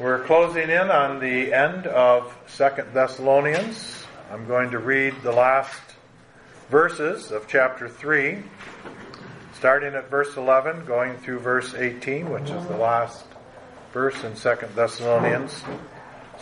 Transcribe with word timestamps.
We're 0.00 0.24
closing 0.24 0.70
in 0.70 0.90
on 0.90 1.20
the 1.20 1.52
end 1.52 1.86
of 1.86 2.34
Second 2.46 2.94
Thessalonians. 2.94 4.06
I'm 4.32 4.46
going 4.46 4.70
to 4.70 4.78
read 4.78 5.14
the 5.22 5.30
last 5.30 5.78
verses 6.70 7.30
of 7.30 7.46
chapter 7.46 7.86
3, 7.86 8.42
starting 9.52 9.92
at 9.92 10.08
verse 10.08 10.38
11, 10.38 10.86
going 10.86 11.18
through 11.18 11.40
verse 11.40 11.74
18, 11.74 12.30
which 12.30 12.44
is 12.44 12.66
the 12.66 12.78
last 12.78 13.26
verse 13.92 14.24
in 14.24 14.36
Second 14.36 14.74
Thessalonians. 14.74 15.62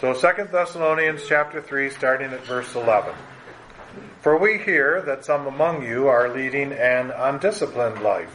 So 0.00 0.14
Second 0.14 0.52
Thessalonians 0.52 1.22
chapter 1.26 1.60
3, 1.60 1.90
starting 1.90 2.30
at 2.30 2.44
verse 2.44 2.72
11. 2.76 3.12
For 4.20 4.38
we 4.38 4.58
hear 4.58 5.02
that 5.02 5.24
some 5.24 5.48
among 5.48 5.84
you 5.84 6.06
are 6.06 6.32
leading 6.32 6.70
an 6.70 7.10
undisciplined 7.10 8.04
life, 8.04 8.32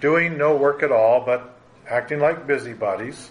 doing 0.00 0.38
no 0.38 0.56
work 0.56 0.82
at 0.82 0.90
all, 0.90 1.22
but 1.22 1.54
acting 1.86 2.18
like 2.20 2.46
busybodies 2.46 3.30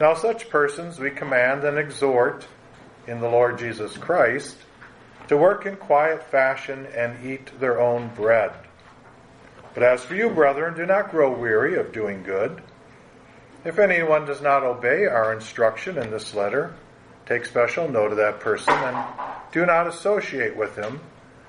now, 0.00 0.14
such 0.14 0.48
persons 0.48 0.98
we 0.98 1.10
command 1.10 1.62
and 1.64 1.76
exhort 1.76 2.46
in 3.06 3.20
the 3.20 3.28
Lord 3.28 3.58
Jesus 3.58 3.96
Christ 3.98 4.56
to 5.28 5.36
work 5.36 5.66
in 5.66 5.76
quiet 5.76 6.24
fashion 6.30 6.86
and 6.96 7.24
eat 7.24 7.60
their 7.60 7.78
own 7.78 8.08
bread. 8.16 8.52
But 9.74 9.82
as 9.82 10.02
for 10.02 10.14
you, 10.14 10.30
brethren, 10.30 10.74
do 10.74 10.86
not 10.86 11.10
grow 11.10 11.38
weary 11.38 11.78
of 11.78 11.92
doing 11.92 12.22
good. 12.22 12.62
If 13.64 13.78
anyone 13.78 14.24
does 14.24 14.40
not 14.40 14.64
obey 14.64 15.04
our 15.04 15.34
instruction 15.34 15.98
in 15.98 16.10
this 16.10 16.34
letter, 16.34 16.74
take 17.26 17.44
special 17.44 17.88
note 17.88 18.10
of 18.10 18.16
that 18.16 18.40
person 18.40 18.72
and 18.72 19.04
do 19.52 19.66
not 19.66 19.86
associate 19.86 20.56
with 20.56 20.76
him, 20.76 21.00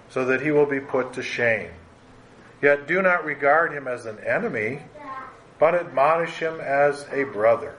so 0.09 0.25
that 0.25 0.41
he 0.41 0.51
will 0.51 0.65
be 0.65 0.79
put 0.81 1.13
to 1.13 1.23
shame. 1.23 1.71
Yet 2.61 2.85
do 2.85 3.01
not 3.01 3.23
regard 3.23 3.71
him 3.71 3.87
as 3.87 4.05
an 4.05 4.19
enemy, 4.19 4.81
but 5.57 5.73
admonish 5.73 6.37
him 6.37 6.59
as 6.59 7.07
a 7.11 7.23
brother. 7.23 7.75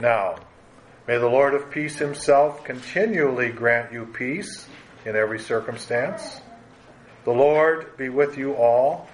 Now, 0.00 0.36
may 1.06 1.18
the 1.18 1.28
Lord 1.28 1.52
of 1.52 1.70
peace 1.70 1.98
himself 1.98 2.64
continually 2.64 3.50
grant 3.50 3.92
you 3.92 4.06
peace 4.06 4.66
in 5.04 5.14
every 5.14 5.38
circumstance. 5.38 6.40
The 7.24 7.32
Lord 7.32 7.98
be 7.98 8.08
with 8.08 8.38
you 8.38 8.54
all. 8.54 9.10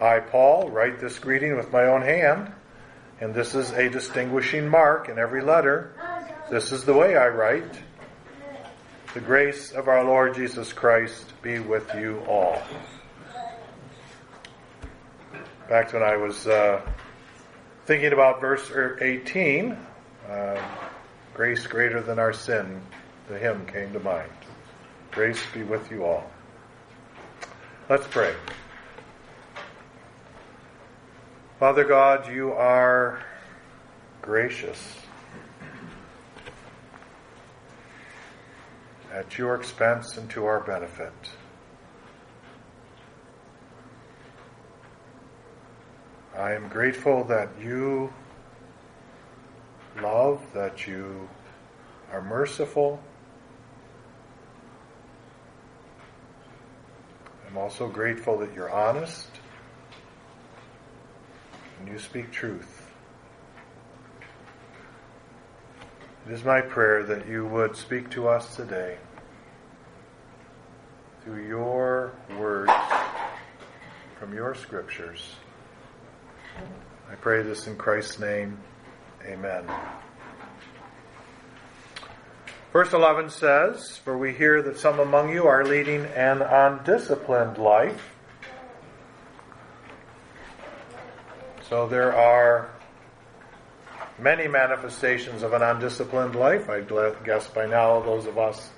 I, 0.00 0.20
Paul, 0.20 0.70
write 0.70 1.00
this 1.00 1.18
greeting 1.18 1.56
with 1.56 1.72
my 1.72 1.86
own 1.86 2.02
hand, 2.02 2.52
and 3.20 3.34
this 3.34 3.56
is 3.56 3.72
a 3.72 3.88
distinguishing 3.88 4.68
mark 4.68 5.08
in 5.08 5.18
every 5.18 5.42
letter. 5.42 5.92
This 6.50 6.70
is 6.70 6.84
the 6.84 6.94
way 6.94 7.16
I 7.16 7.26
write. 7.26 7.82
The 9.12 9.20
grace 9.20 9.72
of 9.72 9.88
our 9.88 10.04
Lord 10.04 10.36
Jesus 10.36 10.72
Christ 10.72 11.32
be 11.42 11.58
with 11.58 11.92
you 11.96 12.20
all. 12.28 12.62
Back 15.68 15.88
to 15.88 15.98
when 15.98 16.08
I 16.08 16.16
was 16.16 16.46
uh, 16.46 16.80
thinking 17.86 18.12
about 18.12 18.40
verse 18.40 18.70
18, 19.00 19.76
uh, 20.28 20.60
grace 21.34 21.66
greater 21.66 22.02
than 22.02 22.18
our 22.18 22.32
sin, 22.32 22.80
the 23.28 23.38
hymn 23.38 23.66
came 23.66 23.92
to 23.92 24.00
mind. 24.00 24.30
Grace 25.10 25.42
be 25.52 25.62
with 25.62 25.90
you 25.90 26.04
all. 26.04 26.28
Let's 27.88 28.06
pray. 28.08 28.34
Father 31.58 31.84
God, 31.84 32.30
you 32.30 32.52
are 32.52 33.24
gracious. 34.20 34.96
At 39.12 39.38
your 39.38 39.54
expense 39.54 40.18
and 40.18 40.28
to 40.30 40.44
our 40.44 40.60
benefit. 40.60 41.12
I 46.36 46.52
am 46.52 46.68
grateful 46.68 47.24
that 47.24 47.48
you 47.58 48.12
love, 50.00 50.42
that 50.54 50.86
you 50.86 51.28
are 52.12 52.22
merciful. 52.22 53.00
I'm 57.48 57.56
also 57.56 57.88
grateful 57.88 58.38
that 58.38 58.52
you're 58.54 58.70
honest 58.70 59.28
and 61.80 61.88
you 61.88 61.98
speak 61.98 62.30
truth. 62.30 62.82
It 66.26 66.32
is 66.32 66.44
my 66.44 66.60
prayer 66.60 67.04
that 67.04 67.28
you 67.28 67.46
would 67.46 67.76
speak 67.76 68.10
to 68.10 68.28
us 68.28 68.56
today 68.56 68.98
through 71.22 71.46
your 71.46 72.12
words 72.38 72.72
from 74.18 74.34
your 74.34 74.54
scriptures. 74.54 75.36
I 77.10 77.14
pray 77.14 77.42
this 77.42 77.66
in 77.68 77.76
Christ's 77.76 78.18
name. 78.18 78.58
Amen. 79.26 79.64
Verse 82.72 82.92
11 82.92 83.30
says, 83.30 83.96
For 83.96 84.16
we 84.18 84.32
hear 84.32 84.62
that 84.62 84.78
some 84.78 85.00
among 85.00 85.32
you 85.32 85.46
are 85.46 85.64
leading 85.64 86.04
an 86.04 86.42
undisciplined 86.42 87.58
life. 87.58 88.14
So 91.68 91.88
there 91.88 92.14
are 92.14 92.70
many 94.18 94.46
manifestations 94.46 95.42
of 95.42 95.52
an 95.52 95.62
undisciplined 95.62 96.34
life. 96.34 96.68
I 96.68 96.82
guess 97.24 97.48
by 97.48 97.66
now 97.66 98.00
those 98.00 98.26
of 98.26 98.38
us 98.38 98.70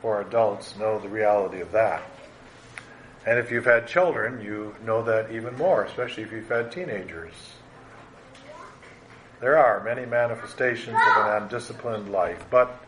who 0.00 0.08
are 0.08 0.22
adults 0.22 0.76
know 0.76 0.98
the 0.98 1.08
reality 1.08 1.60
of 1.60 1.70
that. 1.72 2.02
And 3.24 3.38
if 3.38 3.52
you've 3.52 3.66
had 3.66 3.86
children, 3.86 4.40
you 4.40 4.74
know 4.84 5.02
that 5.04 5.30
even 5.30 5.56
more, 5.56 5.84
especially 5.84 6.24
if 6.24 6.32
you've 6.32 6.48
had 6.48 6.72
teenagers. 6.72 7.34
There 9.42 9.58
are 9.58 9.82
many 9.82 10.06
manifestations 10.06 10.96
of 10.96 11.26
an 11.26 11.42
undisciplined 11.42 12.12
life, 12.12 12.44
but 12.48 12.80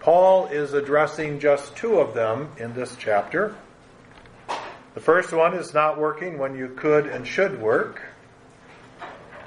Paul 0.00 0.46
is 0.46 0.72
addressing 0.72 1.38
just 1.38 1.76
two 1.76 2.00
of 2.00 2.14
them 2.14 2.50
in 2.56 2.74
this 2.74 2.96
chapter. 2.98 3.54
The 4.94 5.00
first 5.00 5.32
one 5.32 5.54
is 5.54 5.72
not 5.72 6.00
working 6.00 6.36
when 6.36 6.56
you 6.56 6.70
could 6.70 7.06
and 7.06 7.24
should 7.24 7.62
work. 7.62 8.02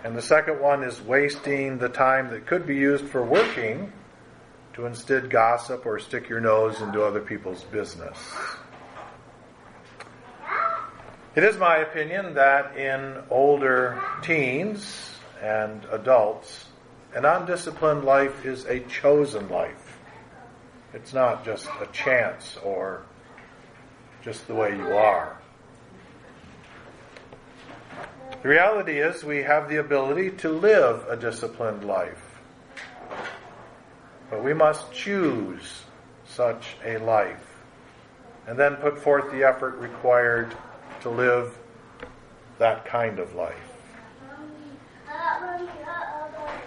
And 0.06 0.16
the 0.16 0.22
second 0.22 0.62
one 0.62 0.84
is 0.84 1.02
wasting 1.02 1.80
the 1.80 1.90
time 1.90 2.30
that 2.30 2.46
could 2.46 2.66
be 2.66 2.78
used 2.78 3.08
for 3.08 3.22
working 3.22 3.92
to 4.76 4.86
instead 4.86 5.30
gossip 5.30 5.86
or 5.86 6.00
stick 6.00 6.30
your 6.30 6.40
nose 6.40 6.80
into 6.80 7.04
other 7.04 7.20
people's 7.20 7.66
business. 7.66 8.18
It 11.36 11.44
is 11.44 11.58
my 11.58 11.80
opinion 11.80 12.36
that 12.36 12.78
in 12.78 13.22
older 13.30 14.02
teens, 14.22 15.13
and 15.44 15.86
adults, 15.92 16.66
an 17.14 17.26
undisciplined 17.26 18.06
life 18.06 18.46
is 18.46 18.66
a 18.66 18.80
chosen 18.82 19.50
life. 19.50 20.00
It's 20.94 21.14
not 21.14 21.44
just 21.44 21.68
a 21.82 21.86
chance 21.88 22.58
or 22.64 23.04
just 24.24 24.48
the 24.48 24.56
way 24.56 24.76
you 24.76 24.96
are. 24.96 25.38
The 28.42 28.48
reality 28.50 29.00
is 29.00 29.24
we 29.24 29.44
have 29.44 29.68
the 29.68 29.78
ability 29.78 30.32
to 30.38 30.50
live 30.50 31.06
a 31.10 31.18
disciplined 31.18 31.84
life. 31.84 32.40
But 34.30 34.44
we 34.44 34.54
must 34.54 34.92
choose 34.94 35.84
such 36.26 36.78
a 36.86 36.98
life 37.00 37.64
and 38.48 38.58
then 38.58 38.76
put 38.78 38.98
forth 38.98 39.30
the 39.32 39.44
effort 39.44 39.76
required 39.76 40.56
to 41.02 41.10
live 41.10 41.58
that 42.60 42.86
kind 42.86 43.20
of 43.20 43.36
life. 43.36 43.73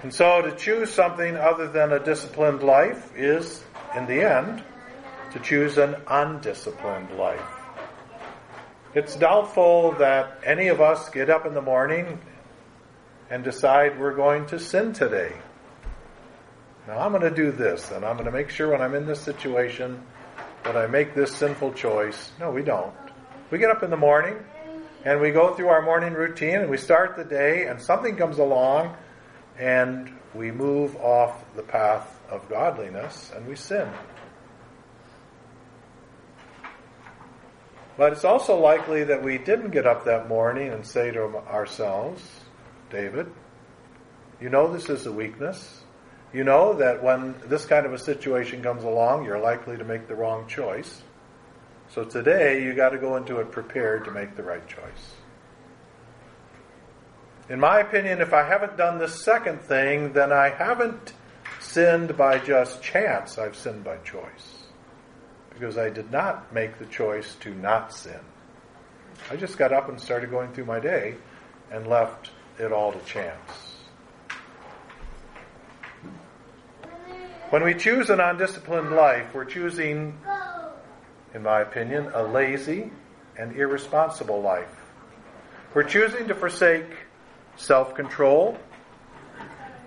And 0.03 0.15
so 0.15 0.43
to 0.43 0.55
choose 0.55 0.91
something 0.91 1.37
other 1.37 1.69
than 1.69 1.93
a 1.93 1.99
disciplined 1.99 2.63
life 2.63 3.13
is, 3.17 3.63
in 3.97 4.07
the 4.07 4.23
end, 4.23 4.63
to 5.33 5.41
choose 5.41 5.79
an 5.79 5.97
undisciplined 6.07 7.11
life. 7.17 7.41
It's 8.95 9.17
doubtful 9.17 9.93
that 9.99 10.41
any 10.45 10.69
of 10.69 10.81
us 10.81 11.11
get 11.11 11.29
up 11.29 11.45
in 11.45 11.55
the 11.55 11.61
morning 11.61 12.19
and 13.31 13.43
decide 13.43 13.99
we're 13.99 14.15
going 14.15 14.47
to 14.47 14.59
sin 14.59 14.93
today. 14.93 15.33
Now 16.87 17.01
I'm 17.01 17.11
going 17.11 17.23
to 17.23 17.35
do 17.35 17.51
this 17.51 17.91
and 17.91 18.05
I'm 18.05 18.15
going 18.15 18.27
to 18.27 18.33
make 18.33 18.49
sure 18.49 18.71
when 18.71 18.81
I'm 18.81 18.95
in 18.95 19.07
this 19.07 19.21
situation 19.21 20.03
that 20.63 20.77
I 20.77 20.87
make 20.87 21.15
this 21.15 21.35
sinful 21.35 21.73
choice. 21.73 22.31
No, 22.39 22.51
we 22.51 22.63
don't. 22.63 22.95
We 23.51 23.59
get 23.59 23.71
up 23.71 23.83
in 23.83 23.91
the 23.91 23.97
morning 23.97 24.37
and 25.07 25.21
we 25.21 25.31
go 25.31 25.55
through 25.55 25.69
our 25.69 25.83
morning 25.83 26.15
routine 26.15 26.57
and 26.57 26.69
we 26.69 26.77
start 26.77 27.15
the 27.15 27.23
day 27.23 27.69
and 27.69 27.81
something 27.81 28.17
comes 28.17 28.39
along 28.39 28.97
and 29.57 30.13
we 30.35 30.51
move 30.51 30.97
off 30.97 31.45
the 31.55 31.63
path 31.63 32.19
of 32.29 32.49
godliness 32.49 33.31
and 33.37 33.47
we 33.47 33.55
sin. 33.55 33.89
But 37.97 38.15
it's 38.15 38.25
also 38.25 38.59
likely 38.59 39.05
that 39.05 39.23
we 39.23 39.39
didn't 39.39 39.71
get 39.71 39.87
up 39.87 40.07
that 40.07 40.29
morning 40.29 40.73
and 40.73 40.85
say 40.85 41.13
to 41.13 41.23
ourselves, 41.47 42.21
David, 42.91 43.31
you 44.41 44.49
know 44.49 44.73
this 44.73 44.91
is 44.91 45.07
a 45.07 45.13
weakness. 45.13 45.85
You 46.33 46.43
know 46.43 46.73
that 46.75 47.01
when 47.01 47.37
this 47.47 47.65
kind 47.65 47.87
of 47.87 47.93
a 47.93 47.99
situation 47.99 48.61
comes 48.61 48.83
along, 48.83 49.25
you're 49.25 49.39
likely 49.39 49.77
to 49.77 49.85
make 49.85 50.09
the 50.09 50.17
wrong 50.17 50.49
choice. 50.49 51.01
So 51.89 52.05
today, 52.05 52.63
you 52.63 52.75
got 52.75 52.91
to 52.91 52.99
go 52.99 53.17
into 53.17 53.39
it 53.39 53.51
prepared 53.51 54.05
to 54.05 54.11
make 54.11 54.37
the 54.37 54.43
right 54.43 54.67
choice. 54.69 55.15
In 57.49 57.61
my 57.61 57.81
opinion, 57.81 58.21
if 58.21 58.33
I 58.33 58.43
haven't 58.43 58.77
done 58.77 58.99
the 58.99 59.09
second 59.09 59.61
thing, 59.63 60.13
then 60.13 60.33
I 60.33 60.51
haven't 60.51 61.13
sinned 61.61 62.17
by 62.17 62.39
just 62.39 62.83
chance, 62.83 63.39
I've 63.39 63.57
sinned 63.57 63.85
by 63.85 63.99
choice. 63.99 64.65
Because 65.51 65.79
I 65.79 65.91
did 65.91 66.11
not 66.11 66.53
make 66.53 66.79
the 66.79 66.87
choice 66.87 67.37
to 67.41 67.55
not 67.55 67.95
sin. 67.95 68.21
I 69.31 69.37
just 69.37 69.57
got 69.57 69.73
up 69.73 69.89
and 69.89 70.01
started 70.01 70.31
going 70.31 70.53
through 70.53 70.67
my 70.67 70.81
day 70.81 71.15
and 71.71 71.87
left 71.87 72.31
it 72.59 72.73
all 72.73 72.93
to 72.93 72.99
chance. 73.05 73.77
When 77.51 77.63
we 77.63 77.75
choose 77.75 78.11
an 78.11 78.19
undisciplined 78.19 78.91
life, 78.91 79.33
we're 79.33 79.45
choosing, 79.45 80.19
in 81.37 81.43
my 81.43 81.61
opinion, 81.61 82.11
a 82.15 82.23
lazy 82.23 82.91
and 83.39 83.55
irresponsible 83.55 84.41
life. 84.41 84.75
We're 85.75 85.83
choosing 85.85 86.29
to 86.29 86.35
forsake 86.35 86.87
self 87.57 87.95
control, 87.95 88.59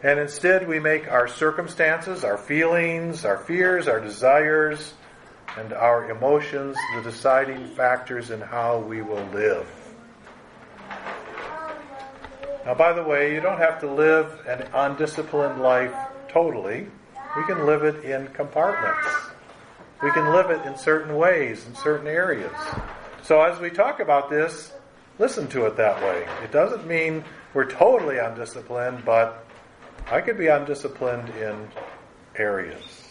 and 0.04 0.20
instead 0.20 0.68
we 0.68 0.80
make 0.80 1.12
our 1.12 1.28
circumstances, 1.28 2.24
our 2.24 2.38
feelings, 2.38 3.26
our 3.26 3.40
fears, 3.40 3.88
our 3.88 4.00
desires, 4.00 4.94
and 5.58 5.74
our 5.74 6.12
emotions 6.12 6.78
the 6.96 7.02
deciding 7.02 7.66
factors 7.70 8.30
in 8.30 8.40
how 8.42 8.78
we 8.78 9.02
will 9.02 9.26
live. 9.34 9.68
Now, 12.64 12.76
by 12.76 12.94
the 12.94 13.02
way, 13.02 13.34
you 13.34 13.42
don't 13.42 13.58
have 13.58 13.80
to 13.80 13.92
live 13.92 14.46
an 14.46 14.68
undisciplined 14.72 15.60
life 15.60 15.96
totally. 16.28 16.86
We 17.36 17.44
can 17.46 17.66
live 17.66 17.84
it 17.84 18.04
in 18.04 18.28
compartments. 18.28 19.29
We 20.02 20.12
can 20.12 20.32
live 20.32 20.50
it 20.50 20.66
in 20.66 20.78
certain 20.78 21.16
ways, 21.16 21.66
in 21.66 21.76
certain 21.76 22.08
areas. 22.08 22.56
So, 23.24 23.42
as 23.42 23.60
we 23.60 23.70
talk 23.70 24.00
about 24.00 24.30
this, 24.30 24.72
listen 25.18 25.48
to 25.50 25.66
it 25.66 25.76
that 25.76 26.02
way. 26.02 26.26
It 26.44 26.52
doesn't 26.52 26.88
mean 26.88 27.24
we're 27.54 27.70
totally 27.70 28.18
undisciplined, 28.18 29.04
but 29.04 29.46
I 30.10 30.22
could 30.22 30.38
be 30.38 30.48
undisciplined 30.48 31.30
in 31.36 31.68
areas. 32.36 33.04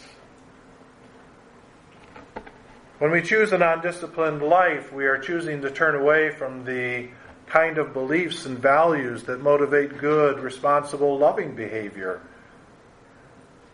When 2.97 3.11
we 3.11 3.21
choose 3.21 3.53
an 3.53 3.61
undisciplined 3.61 4.41
life, 4.41 4.91
we 4.91 5.05
are 5.05 5.17
choosing 5.17 5.61
to 5.61 5.71
turn 5.71 5.95
away 5.95 6.31
from 6.31 6.65
the 6.65 7.07
kind 7.45 7.77
of 7.77 7.93
beliefs 7.93 8.45
and 8.45 8.57
values 8.57 9.23
that 9.23 9.41
motivate 9.41 9.97
good, 9.99 10.39
responsible, 10.39 11.17
loving 11.17 11.55
behavior. 11.55 12.21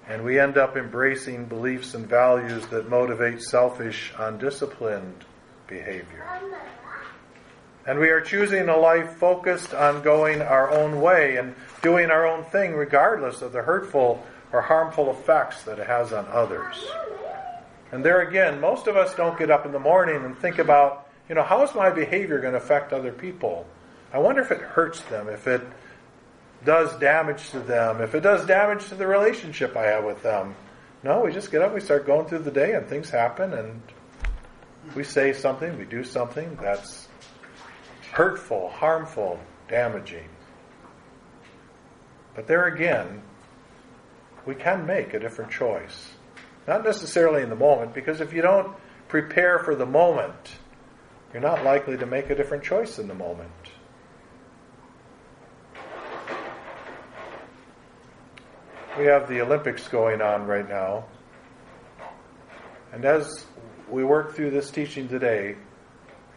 And 0.07 0.23
we 0.23 0.39
end 0.39 0.57
up 0.57 0.77
embracing 0.77 1.45
beliefs 1.45 1.95
and 1.95 2.07
values 2.07 2.65
that 2.67 2.89
motivate 2.89 3.41
selfish, 3.41 4.13
undisciplined 4.17 5.25
behavior. 5.67 6.27
And 7.87 7.99
we 7.99 8.09
are 8.09 8.21
choosing 8.21 8.67
a 8.69 8.77
life 8.77 9.13
focused 9.17 9.73
on 9.73 10.01
going 10.01 10.41
our 10.41 10.71
own 10.71 11.01
way 11.01 11.37
and 11.37 11.55
doing 11.81 12.09
our 12.09 12.25
own 12.25 12.43
thing 12.45 12.73
regardless 12.73 13.41
of 13.41 13.51
the 13.51 13.61
hurtful 13.61 14.23
or 14.51 14.61
harmful 14.61 15.11
effects 15.11 15.63
that 15.63 15.79
it 15.79 15.87
has 15.87 16.13
on 16.13 16.25
others. 16.27 16.87
And 17.91 18.03
there 18.03 18.21
again, 18.21 18.59
most 18.59 18.87
of 18.87 18.97
us 18.97 19.13
don't 19.15 19.37
get 19.37 19.51
up 19.51 19.65
in 19.65 19.71
the 19.71 19.79
morning 19.79 20.23
and 20.23 20.37
think 20.37 20.57
about, 20.57 21.07
you 21.29 21.35
know, 21.35 21.43
how 21.43 21.63
is 21.63 21.73
my 21.75 21.89
behavior 21.89 22.39
going 22.39 22.53
to 22.53 22.59
affect 22.59 22.91
other 22.91 23.11
people? 23.11 23.65
I 24.11 24.17
wonder 24.17 24.41
if 24.41 24.51
it 24.51 24.61
hurts 24.61 25.01
them, 25.01 25.29
if 25.29 25.47
it 25.47 25.61
does 26.65 26.97
damage 26.97 27.49
to 27.51 27.59
them, 27.59 28.01
if 28.01 28.15
it 28.15 28.21
does 28.21 28.45
damage 28.45 28.87
to 28.89 28.95
the 28.95 29.07
relationship 29.07 29.77
I 29.77 29.85
have 29.85 30.03
with 30.03 30.21
them. 30.23 30.55
No, 31.03 31.21
we 31.21 31.31
just 31.31 31.51
get 31.51 31.61
up, 31.61 31.73
we 31.73 31.81
start 31.81 32.05
going 32.05 32.27
through 32.27 32.39
the 32.39 32.51
day, 32.51 32.73
and 32.73 32.87
things 32.87 33.09
happen, 33.09 33.53
and 33.53 33.81
we 34.95 35.03
say 35.03 35.33
something, 35.33 35.77
we 35.77 35.85
do 35.85 36.03
something 36.03 36.57
that's 36.61 37.07
hurtful, 38.11 38.69
harmful, 38.69 39.39
damaging. 39.67 40.27
But 42.35 42.47
there 42.47 42.65
again, 42.65 43.21
we 44.45 44.55
can 44.55 44.85
make 44.85 45.13
a 45.13 45.19
different 45.19 45.51
choice. 45.51 46.11
Not 46.67 46.83
necessarily 46.83 47.43
in 47.43 47.49
the 47.49 47.55
moment, 47.55 47.93
because 47.93 48.21
if 48.21 48.33
you 48.33 48.41
don't 48.41 48.75
prepare 49.07 49.59
for 49.59 49.75
the 49.75 49.85
moment, 49.85 50.55
you're 51.31 51.41
not 51.41 51.63
likely 51.63 51.97
to 51.97 52.05
make 52.05 52.29
a 52.29 52.35
different 52.35 52.63
choice 52.63 52.97
in 52.97 53.07
the 53.07 53.13
moment. 53.13 53.51
We 58.97 59.05
have 59.07 59.27
the 59.27 59.41
Olympics 59.41 59.89
going 59.89 60.21
on 60.21 60.47
right 60.47 60.67
now. 60.67 61.03
And 62.93 63.03
as 63.03 63.45
we 63.89 64.05
work 64.05 64.35
through 64.35 64.51
this 64.51 64.71
teaching 64.71 65.09
today, 65.09 65.57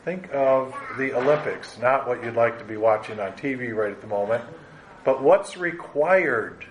think 0.05 0.29
of 0.33 0.75
the 0.97 1.17
Olympics, 1.17 1.79
not 1.79 2.09
what 2.09 2.25
you'd 2.25 2.35
like 2.35 2.59
to 2.59 2.65
be 2.65 2.77
watching 2.77 3.21
on 3.21 3.31
TV 3.33 3.73
right 3.73 3.93
at 3.93 4.01
the 4.01 4.09
moment, 4.09 4.43
but 5.05 5.23
what's 5.23 5.57
required 5.57 6.67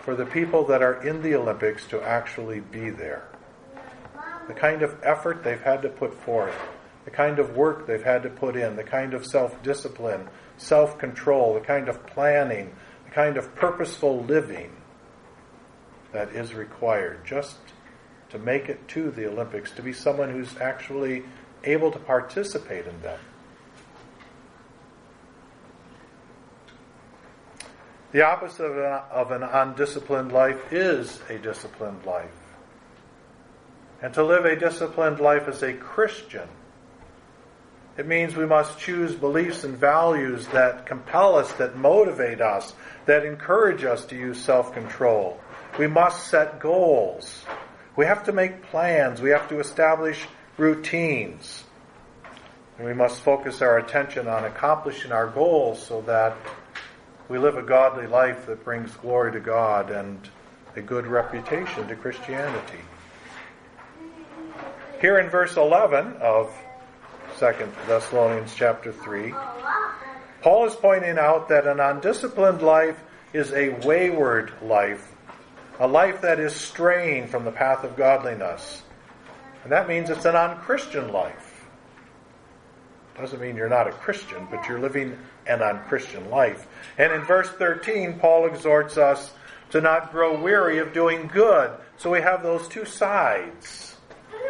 for 0.00 0.16
the 0.16 0.26
people 0.26 0.64
that 0.64 0.82
are 0.82 1.00
in 1.06 1.22
the 1.22 1.36
Olympics 1.36 1.86
to 1.86 2.02
actually 2.02 2.58
be 2.58 2.90
there. 2.90 3.28
The 4.48 4.54
kind 4.54 4.82
of 4.82 4.96
effort 5.04 5.44
they've 5.44 5.60
had 5.60 5.82
to 5.82 5.88
put 5.88 6.12
forth, 6.12 6.56
the 7.04 7.12
kind 7.12 7.38
of 7.38 7.56
work 7.56 7.86
they've 7.86 8.02
had 8.02 8.24
to 8.24 8.30
put 8.30 8.56
in, 8.56 8.74
the 8.74 8.84
kind 8.84 9.14
of 9.14 9.24
self 9.24 9.62
discipline, 9.62 10.28
self 10.56 10.98
control, 10.98 11.54
the 11.54 11.60
kind 11.60 11.88
of 11.88 12.04
planning, 12.04 12.74
kind 13.16 13.38
of 13.38 13.54
purposeful 13.54 14.22
living 14.24 14.70
that 16.12 16.28
is 16.32 16.52
required 16.52 17.18
just 17.24 17.56
to 18.28 18.38
make 18.38 18.68
it 18.68 18.86
to 18.88 19.10
the 19.10 19.26
Olympics, 19.26 19.70
to 19.70 19.80
be 19.80 19.90
someone 19.90 20.30
who's 20.30 20.54
actually 20.58 21.22
able 21.64 21.90
to 21.90 21.98
participate 21.98 22.86
in 22.86 23.00
them. 23.00 23.18
The 28.12 28.20
opposite 28.20 28.64
of 28.64 28.76
an, 28.76 29.00
of 29.10 29.30
an 29.30 29.42
undisciplined 29.42 30.30
life 30.30 30.70
is 30.70 31.18
a 31.30 31.38
disciplined 31.38 32.04
life. 32.04 32.28
And 34.02 34.12
to 34.12 34.24
live 34.24 34.44
a 34.44 34.56
disciplined 34.56 35.20
life 35.20 35.48
as 35.48 35.62
a 35.62 35.72
Christian, 35.72 36.48
it 37.96 38.06
means 38.06 38.36
we 38.36 38.46
must 38.46 38.78
choose 38.78 39.14
beliefs 39.14 39.64
and 39.64 39.76
values 39.76 40.46
that 40.48 40.84
compel 40.84 41.36
us, 41.36 41.50
that 41.54 41.76
motivate 41.76 42.40
us, 42.40 42.74
that 43.06 43.24
encourage 43.24 43.84
us 43.84 44.04
to 44.06 44.16
use 44.16 44.38
self 44.38 44.74
control. 44.74 45.40
We 45.78 45.86
must 45.86 46.28
set 46.28 46.60
goals. 46.60 47.44
We 47.96 48.04
have 48.04 48.24
to 48.24 48.32
make 48.32 48.64
plans. 48.64 49.22
We 49.22 49.30
have 49.30 49.48
to 49.48 49.60
establish 49.60 50.26
routines. 50.58 51.64
And 52.78 52.86
we 52.86 52.92
must 52.92 53.22
focus 53.22 53.62
our 53.62 53.78
attention 53.78 54.28
on 54.28 54.44
accomplishing 54.44 55.12
our 55.12 55.28
goals 55.28 55.82
so 55.82 56.02
that 56.02 56.36
we 57.28 57.38
live 57.38 57.56
a 57.56 57.62
godly 57.62 58.06
life 58.06 58.46
that 58.46 58.62
brings 58.62 58.94
glory 58.96 59.32
to 59.32 59.40
God 59.40 59.90
and 59.90 60.28
a 60.76 60.82
good 60.82 61.06
reputation 61.06 61.88
to 61.88 61.96
Christianity. 61.96 62.80
Here 65.00 65.18
in 65.18 65.30
verse 65.30 65.56
11 65.56 66.16
of 66.20 66.54
2 67.38 67.52
Thessalonians 67.86 68.54
chapter 68.54 68.92
3, 68.92 69.34
Paul 70.40 70.66
is 70.66 70.74
pointing 70.74 71.18
out 71.18 71.50
that 71.50 71.66
an 71.66 71.80
undisciplined 71.80 72.62
life 72.62 72.98
is 73.34 73.52
a 73.52 73.78
wayward 73.86 74.54
life, 74.62 75.14
a 75.78 75.86
life 75.86 76.22
that 76.22 76.40
is 76.40 76.54
straying 76.54 77.26
from 77.26 77.44
the 77.44 77.50
path 77.50 77.84
of 77.84 77.94
godliness. 77.94 78.82
And 79.64 79.72
that 79.72 79.86
means 79.86 80.08
it's 80.08 80.24
an 80.24 80.34
unchristian 80.34 81.12
life. 81.12 81.66
Doesn't 83.18 83.40
mean 83.40 83.54
you're 83.54 83.68
not 83.68 83.86
a 83.86 83.92
Christian, 83.92 84.48
but 84.50 84.66
you're 84.66 84.80
living 84.80 85.18
an 85.46 85.60
unchristian 85.60 86.30
life. 86.30 86.66
And 86.96 87.12
in 87.12 87.20
verse 87.22 87.50
13, 87.50 88.18
Paul 88.18 88.46
exhorts 88.46 88.96
us 88.96 89.34
to 89.72 89.82
not 89.82 90.10
grow 90.10 90.40
weary 90.40 90.78
of 90.78 90.94
doing 90.94 91.26
good. 91.26 91.70
So 91.98 92.10
we 92.10 92.22
have 92.22 92.42
those 92.42 92.66
two 92.68 92.86
sides. 92.86 93.96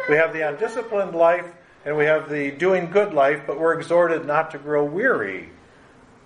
We 0.07 0.15
have 0.15 0.31
the 0.31 0.47
undisciplined 0.47 1.15
life 1.15 1.53
and 1.87 1.95
we 1.95 2.03
have 2.03 2.29
the 2.29 2.51
doing 2.51 2.91
good 2.91 3.13
life, 3.13 3.43
but 3.47 3.57
we're 3.57 3.73
exhorted 3.73 4.25
not 4.25 4.51
to 4.51 4.57
grow 4.57 4.83
weary, 4.83 5.49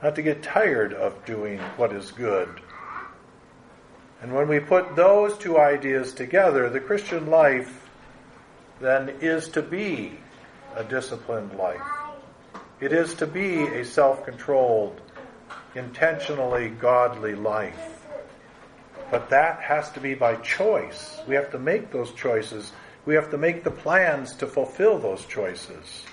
not 0.02 0.16
to 0.16 0.24
get 0.24 0.42
tired 0.42 0.92
of 0.92 1.24
doing 1.24 1.60
what 1.78 1.94
is 1.94 2.10
good. 2.10 2.50
And 4.24 4.34
when 4.34 4.48
we 4.48 4.60
put 4.60 4.96
those 4.96 5.38
two 5.38 5.60
ideas 5.60 6.14
together, 6.16 6.68
the 6.72 6.80
Christian 6.80 7.28
life 7.28 7.88
then 8.80 9.10
is 9.22 9.50
to 9.50 9.62
be 9.62 10.18
a 10.76 10.84
disciplined 10.84 11.54
life. 11.54 11.80
It 12.80 12.92
is 12.92 13.14
to 13.16 13.28
be 13.28 13.62
a 13.62 13.86
self 13.86 14.26
controlled, 14.26 15.00
intentionally 15.76 16.70
godly 16.70 17.36
life. 17.36 18.04
But 19.12 19.30
that 19.30 19.60
has 19.60 19.92
to 19.92 20.00
be 20.00 20.16
by 20.16 20.38
choice. 20.38 21.20
We 21.28 21.36
have 21.36 21.52
to 21.52 21.60
make 21.60 21.92
those 21.92 22.12
choices. 22.14 22.72
We 23.06 23.16
have 23.16 23.32
to 23.32 23.38
make 23.38 23.64
the 23.64 23.72
plans 23.72 24.36
to 24.36 24.48
fulfill 24.48 25.00
those 25.00 25.26
choices. 25.26 26.06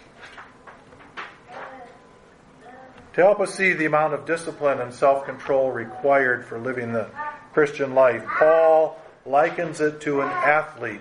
To 3.15 3.25
help 3.25 3.41
us 3.41 3.55
see 3.55 3.73
the 3.73 3.85
amount 3.85 4.15
of 4.15 4.27
discipline 4.27 4.81
and 4.81 4.95
self 4.95 5.25
control 5.25 5.73
required 5.73 6.47
for 6.47 6.59
living 6.59 6.93
the 6.93 7.11
Christian 7.53 7.95
life, 7.95 8.25
Paul 8.39 8.97
likens 9.27 9.81
it 9.81 10.01
to 10.03 10.21
an 10.21 10.29
athlete 10.29 11.01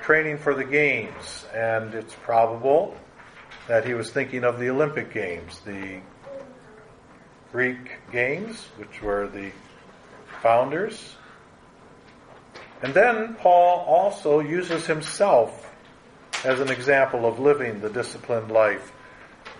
training 0.00 0.38
for 0.38 0.54
the 0.54 0.64
games. 0.64 1.46
And 1.54 1.94
it's 1.94 2.14
probable 2.14 2.96
that 3.66 3.86
he 3.86 3.94
was 3.94 4.10
thinking 4.10 4.44
of 4.44 4.58
the 4.58 4.70
Olympic 4.70 5.12
Games, 5.12 5.60
the 5.64 6.00
Greek 7.50 7.92
games, 8.12 8.66
which 8.76 9.02
were 9.02 9.26
the 9.26 9.50
founders. 10.42 11.16
And 12.82 12.94
then 12.94 13.34
Paul 13.34 13.80
also 13.80 14.40
uses 14.40 14.86
himself 14.86 15.72
as 16.44 16.60
an 16.60 16.70
example 16.70 17.26
of 17.26 17.40
living 17.40 17.80
the 17.80 17.90
disciplined 17.90 18.50
life. 18.50 18.92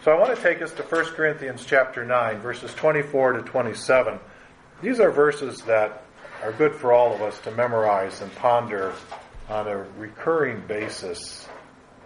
So 0.05 0.13
I 0.13 0.19
want 0.19 0.37
to 0.37 0.41
take 0.43 0.63
us 0.63 0.73
to 0.75 0.83
1 0.83 1.05
Corinthians 1.07 1.65
chapter 1.67 2.05
9, 2.05 2.39
verses 2.39 2.73
24 2.75 3.33
to 3.33 3.43
27. 3.43 4.19
These 4.81 5.01
are 5.01 5.11
verses 5.11 5.61
that 5.63 6.05
are 6.43 6.53
good 6.53 6.75
for 6.75 6.93
all 6.93 7.13
of 7.13 7.21
us 7.21 7.39
to 7.41 7.51
memorize 7.51 8.21
and 8.21 8.33
ponder 8.37 8.95
on 9.49 9.67
a 9.67 9.79
recurring 9.99 10.63
basis. 10.69 11.49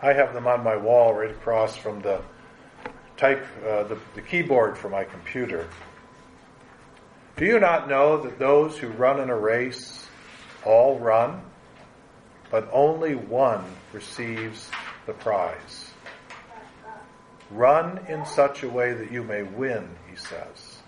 I 0.00 0.14
have 0.14 0.33
them 0.33 0.47
on 0.47 0.64
my 0.64 0.76
wall 0.76 1.12
right 1.12 1.31
across 1.31 1.76
from 1.76 2.00
the 2.00 2.23
type 3.19 3.45
uh, 3.66 3.83
the, 3.85 3.99
the 4.14 4.23
keyboard 4.23 4.78
for 4.78 4.88
my 4.88 5.04
computer. 5.04 5.69
Do 7.37 7.45
you 7.45 7.61
not 7.61 7.88
know 7.88 8.23
that 8.23 8.38
those 8.38 8.78
who 8.78 8.88
run 8.88 9.21
in 9.21 9.28
a 9.28 9.37
race 9.37 10.07
all 10.64 10.99
run, 10.99 11.42
but 12.50 12.69
only 12.73 13.14
one 13.14 13.64
receives 13.92 14.71
the 15.07 15.12
prize? 15.12 15.90
Run 17.50 18.00
in 18.09 18.25
such 18.25 18.62
a 18.62 18.69
way 18.69 18.95
that 18.95 19.12
you 19.12 19.23
may 19.23 19.42
win, 19.42 19.88
he 20.11 20.16
says. 20.16 20.78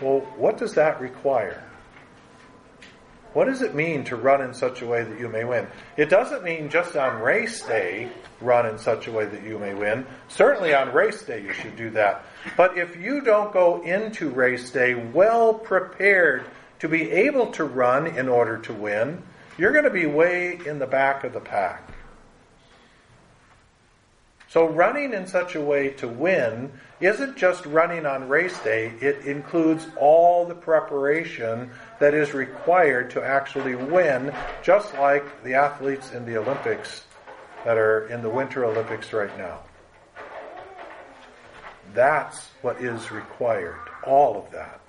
Well, 0.00 0.20
what 0.36 0.58
does 0.58 0.74
that 0.74 1.00
require? 1.00 1.62
What 3.32 3.46
does 3.46 3.62
it 3.62 3.74
mean 3.74 4.04
to 4.04 4.16
run 4.16 4.42
in 4.42 4.52
such 4.52 4.82
a 4.82 4.86
way 4.86 5.04
that 5.04 5.18
you 5.18 5.28
may 5.28 5.44
win? 5.44 5.66
It 5.96 6.10
doesn't 6.10 6.44
mean 6.44 6.68
just 6.68 6.96
on 6.96 7.22
race 7.22 7.62
day, 7.62 8.10
run 8.42 8.66
in 8.66 8.78
such 8.78 9.06
a 9.06 9.12
way 9.12 9.24
that 9.24 9.42
you 9.42 9.58
may 9.58 9.72
win. 9.72 10.04
Certainly 10.28 10.74
on 10.74 10.92
race 10.92 11.22
day, 11.22 11.42
you 11.42 11.52
should 11.54 11.76
do 11.76 11.88
that. 11.90 12.26
But 12.56 12.76
if 12.76 12.96
you 12.96 13.22
don't 13.22 13.52
go 13.52 13.82
into 13.82 14.28
race 14.28 14.70
day 14.70 14.94
well 14.94 15.54
prepared 15.54 16.44
to 16.82 16.88
be 16.88 17.08
able 17.12 17.46
to 17.46 17.62
run 17.62 18.08
in 18.08 18.28
order 18.28 18.58
to 18.58 18.72
win, 18.72 19.22
you're 19.56 19.70
going 19.70 19.84
to 19.84 19.90
be 19.90 20.04
way 20.04 20.58
in 20.66 20.80
the 20.80 20.86
back 20.86 21.22
of 21.22 21.32
the 21.32 21.38
pack. 21.38 21.88
So 24.48 24.68
running 24.68 25.12
in 25.12 25.28
such 25.28 25.54
a 25.54 25.60
way 25.60 25.90
to 25.90 26.08
win 26.08 26.72
isn't 27.00 27.36
just 27.36 27.64
running 27.66 28.04
on 28.04 28.28
race 28.28 28.58
day, 28.64 28.94
it 29.00 29.24
includes 29.26 29.86
all 29.96 30.44
the 30.44 30.56
preparation 30.56 31.70
that 32.00 32.14
is 32.14 32.34
required 32.34 33.10
to 33.12 33.22
actually 33.22 33.76
win, 33.76 34.34
just 34.64 34.92
like 34.94 35.44
the 35.44 35.54
athletes 35.54 36.10
in 36.10 36.26
the 36.26 36.36
Olympics 36.36 37.04
that 37.64 37.78
are 37.78 38.08
in 38.08 38.22
the 38.22 38.28
Winter 38.28 38.64
Olympics 38.64 39.12
right 39.12 39.38
now. 39.38 39.60
That's 41.94 42.48
what 42.60 42.80
is 42.80 43.12
required. 43.12 43.78
All 44.04 44.36
of 44.36 44.50
that. 44.50 44.81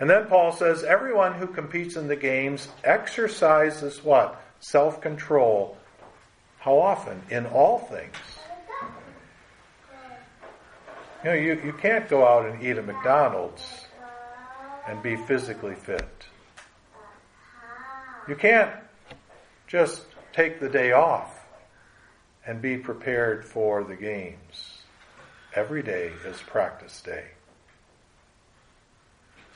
And 0.00 0.08
then 0.08 0.26
Paul 0.26 0.52
says 0.52 0.84
everyone 0.84 1.34
who 1.34 1.46
competes 1.46 1.96
in 1.96 2.06
the 2.06 2.16
games 2.16 2.68
exercises 2.84 4.04
what? 4.04 4.40
Self 4.60 5.00
control 5.00 5.78
how 6.58 6.78
often? 6.78 7.22
In 7.30 7.46
all 7.46 7.78
things. 7.78 8.14
You 11.24 11.30
know, 11.30 11.34
you, 11.34 11.60
you 11.64 11.72
can't 11.72 12.08
go 12.08 12.26
out 12.26 12.46
and 12.46 12.62
eat 12.62 12.76
at 12.76 12.86
McDonald's 12.86 13.62
and 14.86 15.02
be 15.02 15.16
physically 15.16 15.74
fit. 15.74 16.08
You 18.28 18.36
can't 18.36 18.70
just 19.66 20.02
take 20.32 20.60
the 20.60 20.68
day 20.68 20.92
off 20.92 21.34
and 22.46 22.60
be 22.60 22.76
prepared 22.76 23.44
for 23.44 23.82
the 23.84 23.96
games. 23.96 24.82
Every 25.54 25.82
day 25.82 26.12
is 26.26 26.36
practice 26.40 27.00
day. 27.00 27.24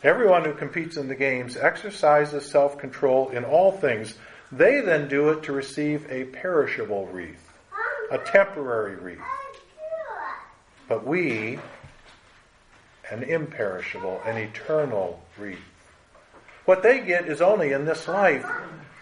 Everyone 0.02 0.44
who 0.44 0.54
competes 0.54 0.96
in 0.96 1.08
the 1.08 1.14
games 1.14 1.56
exercises 1.56 2.44
self 2.44 2.78
control 2.78 3.28
in 3.28 3.44
all 3.44 3.72
things 3.72 4.16
they 4.52 4.82
then 4.82 5.08
do 5.08 5.30
it 5.30 5.44
to 5.44 5.52
receive 5.52 6.06
a 6.10 6.24
perishable 6.24 7.06
wreath, 7.06 7.52
a 8.10 8.18
temporary 8.18 8.96
wreath. 8.96 9.18
But 10.88 11.06
we, 11.06 11.58
an 13.10 13.22
imperishable, 13.22 14.20
an 14.26 14.36
eternal 14.36 15.22
wreath. 15.38 15.58
What 16.66 16.82
they 16.82 17.00
get 17.00 17.28
is 17.28 17.40
only 17.40 17.72
in 17.72 17.86
this 17.86 18.06
life. 18.06 18.46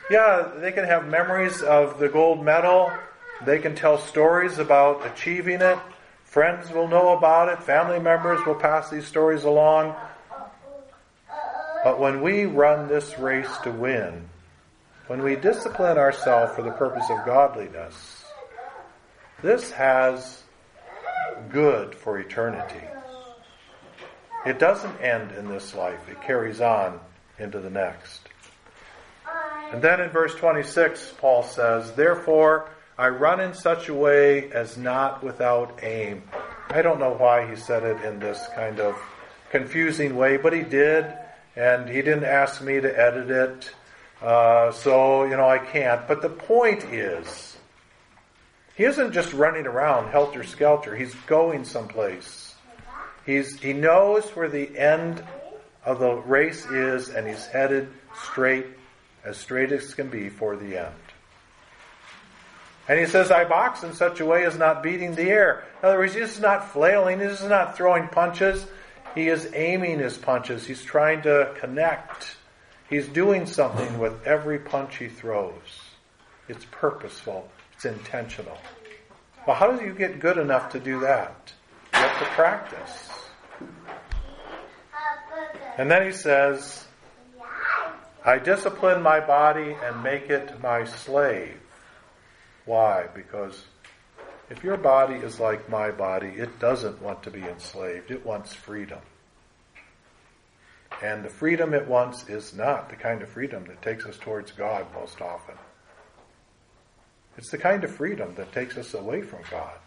Yeah, 0.09 0.53
they 0.57 0.71
can 0.71 0.85
have 0.85 1.09
memories 1.09 1.63
of 1.63 1.99
the 1.99 2.09
gold 2.09 2.45
medal. 2.45 2.93
They 3.45 3.59
can 3.59 3.75
tell 3.75 3.99
stories 3.99 4.59
about 4.59 5.05
achieving 5.05 5.63
it. 5.63 5.79
Friends 6.25 6.71
will 6.71 6.87
know 6.87 7.17
about 7.17 7.49
it. 7.49 7.61
Family 7.65 7.99
members 7.99 8.45
will 8.47 8.55
pass 8.55 8.89
these 8.89 9.07
stories 9.07 9.43
along. 9.43 9.97
But 11.83 11.99
when 11.99 12.23
we 12.23 12.45
run 12.45 12.89
this 12.89 13.19
race 13.19 13.51
to 13.65 13.71
win, 13.71 14.29
when 15.07 15.23
we 15.23 15.37
discipline 15.37 15.99
ourselves 15.99 16.55
for 16.55 16.63
the 16.63 16.73
purpose 16.73 17.07
of 17.11 17.25
godliness, 17.25 18.25
this 19.43 19.71
has 19.73 20.43
good 21.51 21.95
for 21.95 22.19
eternity. 22.19 22.85
It 24.47 24.59
doesn't 24.59 25.01
end 25.01 25.33
in 25.33 25.49
this 25.49 25.75
life, 25.75 26.01
it 26.09 26.21
carries 26.23 26.61
on 26.61 27.01
into 27.39 27.61
the 27.61 27.71
next. 27.71 28.21
And 29.73 29.81
then 29.81 30.01
in 30.01 30.11
verse 30.11 30.35
26, 30.35 31.15
Paul 31.19 31.43
says, 31.43 31.93
Therefore, 31.93 32.71
I 32.99 33.09
run 33.09 33.41
in 33.41 33.55
such 33.55 33.89
a 33.89 33.95
way 33.95 34.51
as 34.53 34.77
not 34.77 35.23
without 35.23 35.81
aim. 35.83 36.23
I 36.69 36.83
don't 36.83 37.01
know 37.01 37.15
why 37.15 37.49
he 37.49 37.57
said 37.57 37.83
it 37.85 38.05
in 38.05 38.19
this 38.19 38.41
kind 38.55 38.81
of 38.81 38.97
confusing 39.51 40.17
way, 40.17 40.37
but 40.37 40.53
he 40.53 40.63
did, 40.63 41.13
and 41.57 41.89
he 41.89 42.03
didn't 42.03 42.25
ask 42.25 42.63
me 42.63 42.81
to 42.81 42.99
edit 42.99 43.31
it. 43.31 43.71
Uh, 44.23 44.71
so, 44.73 45.25
you 45.25 45.37
know, 45.37 45.49
I 45.49 45.59
can't. 45.59 46.07
But 46.07 46.23
the 46.23 46.29
point 46.29 46.85
is, 46.85 47.57
he 48.77 48.85
isn't 48.85 49.13
just 49.13 49.33
running 49.33 49.67
around 49.67 50.11
helter 50.11 50.45
skelter. 50.45 50.95
He's 50.95 51.15
going 51.27 51.65
someplace. 51.65 52.55
He's, 53.27 53.61
he 53.61 53.73
knows 53.73 54.25
where 54.31 54.49
the 54.49 54.79
end 54.79 55.23
of 55.85 55.99
the 55.99 56.15
race 56.15 56.65
is, 56.67 57.09
and 57.09 57.27
he's 57.27 57.47
headed 57.47 57.89
straight, 58.25 58.67
as 59.25 59.37
straight 59.37 59.73
as 59.73 59.95
can 59.95 60.09
be, 60.09 60.29
for 60.29 60.57
the 60.57 60.79
end. 60.79 60.95
And 62.89 62.99
he 62.99 63.07
says, 63.07 63.31
I 63.31 63.45
box 63.45 63.83
in 63.83 63.93
such 63.93 64.21
a 64.21 64.27
way 64.27 64.45
as 64.45 64.59
not 64.59 64.83
beating 64.83 65.15
the 65.15 65.31
air. 65.31 65.65
In 65.83 65.89
other 65.89 65.99
words, 65.99 66.15
he's 66.15 66.41
not 66.41 66.73
flailing, 66.73 67.21
he's 67.21 67.43
not 67.45 67.77
throwing 67.77 68.09
punches. 68.09 68.67
He 69.15 69.29
is 69.29 69.51
aiming 69.55 69.99
his 69.99 70.17
punches. 70.17 70.67
He's 70.67 70.83
trying 70.83 71.23
to 71.23 71.55
connect 71.59 72.37
He's 72.91 73.07
doing 73.07 73.47
something 73.47 74.01
with 74.01 74.27
every 74.27 74.59
punch 74.59 74.97
he 74.97 75.07
throws. 75.07 75.55
It's 76.49 76.67
purposeful. 76.73 77.49
It's 77.73 77.85
intentional. 77.85 78.59
Well, 79.47 79.55
how 79.55 79.71
do 79.71 79.87
you 79.87 79.95
get 79.95 80.19
good 80.19 80.39
enough 80.39 80.73
to 80.73 80.81
do 80.81 80.99
that? 81.01 81.53
You 81.95 82.01
have 82.01 82.19
to 82.19 82.25
practice. 82.35 83.09
And 85.79 85.89
then 85.89 86.05
he 86.05 86.11
says, 86.11 86.85
I 88.25 88.39
discipline 88.39 89.03
my 89.03 89.21
body 89.21 89.77
and 89.85 90.03
make 90.03 90.29
it 90.29 90.61
my 90.61 90.85
slave. 90.85 91.61
Why? 92.65 93.07
Because 93.15 93.67
if 94.51 94.65
your 94.65 94.77
body 94.77 95.15
is 95.15 95.39
like 95.39 95.69
my 95.69 95.93
body, 95.93 96.29
it 96.29 96.59
doesn't 96.59 97.01
want 97.01 97.23
to 97.23 97.31
be 97.31 97.43
enslaved. 97.43 98.11
It 98.11 98.27
wants 98.27 98.53
freedom. 98.53 98.99
And 101.03 101.25
the 101.25 101.31
freedom 101.31 101.73
it 101.73 101.87
wants 101.87 102.29
is 102.29 102.53
not 102.53 102.91
the 102.91 102.97
kind 102.97 103.23
of 103.23 103.29
freedom 103.29 103.65
that 103.67 103.81
takes 103.81 104.05
us 104.05 104.19
towards 104.19 104.51
God 104.51 104.87
most 104.93 105.21
often. 105.21 105.55
It's 107.39 107.51
the 107.51 107.59
kind 107.59 107.85
of 107.85 107.95
freedom 107.95 108.35
that 108.35 108.53
takes 108.53 108.77
us 108.77 108.93
away 108.93 109.23
from 109.23 109.41
God. 109.51 109.79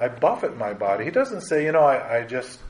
I 0.00 0.08
buffet 0.08 0.56
my 0.56 0.72
body. 0.72 1.04
He 1.04 1.10
doesn't 1.10 1.42
say, 1.42 1.64
you 1.64 1.72
know, 1.72 1.82
I, 1.82 2.18
I 2.18 2.24
just 2.24 2.60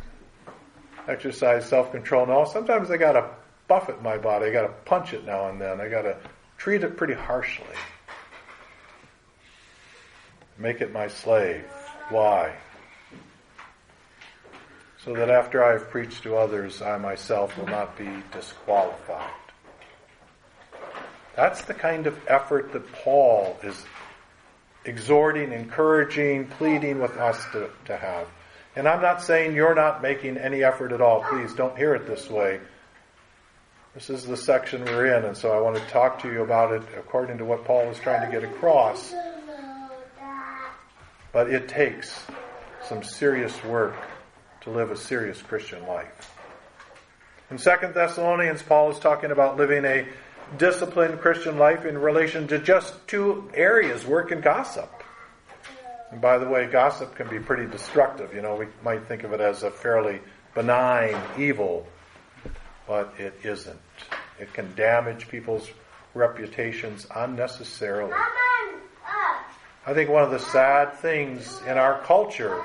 exercise 1.06 1.68
self 1.68 1.92
control. 1.92 2.26
No, 2.26 2.46
sometimes 2.46 2.90
I 2.90 2.96
got 2.96 3.12
to 3.12 3.28
buffet 3.68 4.02
my 4.02 4.16
body. 4.16 4.46
I 4.46 4.50
got 4.50 4.62
to 4.62 4.72
punch 4.86 5.12
it 5.12 5.24
now 5.24 5.50
and 5.50 5.60
then. 5.60 5.80
I 5.80 5.88
got 5.88 6.02
to 6.02 6.16
treat 6.56 6.82
it 6.82 6.96
pretty 6.96 7.14
harshly. 7.14 7.66
Make 10.58 10.80
it 10.80 10.92
my 10.92 11.08
slave. 11.08 11.64
Why? 12.10 12.54
so 15.04 15.12
that 15.12 15.28
after 15.28 15.62
I 15.62 15.72
have 15.72 15.90
preached 15.90 16.22
to 16.22 16.36
others, 16.36 16.80
I 16.80 16.96
myself 16.96 17.58
will 17.58 17.66
not 17.66 17.98
be 17.98 18.08
disqualified. 18.32 19.30
That's 21.36 21.62
the 21.62 21.74
kind 21.74 22.06
of 22.06 22.18
effort 22.26 22.72
that 22.72 22.90
Paul 22.92 23.58
is 23.62 23.84
exhorting, 24.86 25.52
encouraging, 25.52 26.46
pleading 26.46 27.00
with 27.00 27.16
us 27.18 27.44
to, 27.52 27.68
to 27.86 27.96
have. 27.96 28.28
And 28.76 28.88
I'm 28.88 29.02
not 29.02 29.22
saying 29.22 29.54
you're 29.54 29.74
not 29.74 30.00
making 30.00 30.38
any 30.38 30.64
effort 30.64 30.92
at 30.92 31.00
all. 31.00 31.22
Please 31.22 31.52
don't 31.52 31.76
hear 31.76 31.94
it 31.94 32.06
this 32.06 32.30
way. 32.30 32.60
This 33.94 34.10
is 34.10 34.24
the 34.24 34.36
section 34.36 34.84
we're 34.84 35.14
in, 35.16 35.24
and 35.24 35.36
so 35.36 35.52
I 35.52 35.60
want 35.60 35.76
to 35.76 35.82
talk 35.88 36.22
to 36.22 36.32
you 36.32 36.42
about 36.42 36.72
it 36.72 36.82
according 36.96 37.38
to 37.38 37.44
what 37.44 37.64
Paul 37.64 37.90
is 37.90 37.98
trying 37.98 38.24
to 38.24 38.32
get 38.32 38.48
across. 38.48 39.12
But 41.34 41.50
it 41.50 41.68
takes 41.68 42.24
some 42.88 43.02
serious 43.02 43.62
work 43.64 43.96
to 44.62 44.70
live 44.70 44.90
a 44.90 44.96
serious 44.96 45.42
Christian 45.42 45.84
life. 45.86 46.32
In 47.50 47.58
2 47.58 47.70
Thessalonians, 47.92 48.62
Paul 48.62 48.92
is 48.92 48.98
talking 49.00 49.32
about 49.32 49.56
living 49.56 49.84
a 49.84 50.06
disciplined 50.58 51.20
Christian 51.20 51.58
life 51.58 51.84
in 51.84 51.98
relation 51.98 52.46
to 52.48 52.58
just 52.58 52.94
two 53.08 53.50
areas 53.52 54.06
work 54.06 54.30
and 54.30 54.42
gossip. 54.42 54.90
And 56.12 56.20
by 56.20 56.38
the 56.38 56.48
way, 56.48 56.66
gossip 56.66 57.16
can 57.16 57.28
be 57.28 57.40
pretty 57.40 57.66
destructive. 57.66 58.32
You 58.32 58.40
know, 58.40 58.54
we 58.54 58.66
might 58.84 59.06
think 59.08 59.24
of 59.24 59.32
it 59.32 59.40
as 59.40 59.64
a 59.64 59.70
fairly 59.70 60.20
benign 60.54 61.20
evil, 61.36 61.86
but 62.86 63.12
it 63.18 63.34
isn't. 63.42 63.80
It 64.38 64.52
can 64.52 64.72
damage 64.76 65.28
people's 65.28 65.68
reputations 66.14 67.08
unnecessarily. 67.14 68.14
I 69.86 69.92
think 69.92 70.08
one 70.08 70.22
of 70.22 70.30
the 70.30 70.38
sad 70.38 70.94
things 70.94 71.60
in 71.66 71.76
our 71.76 72.00
culture 72.04 72.64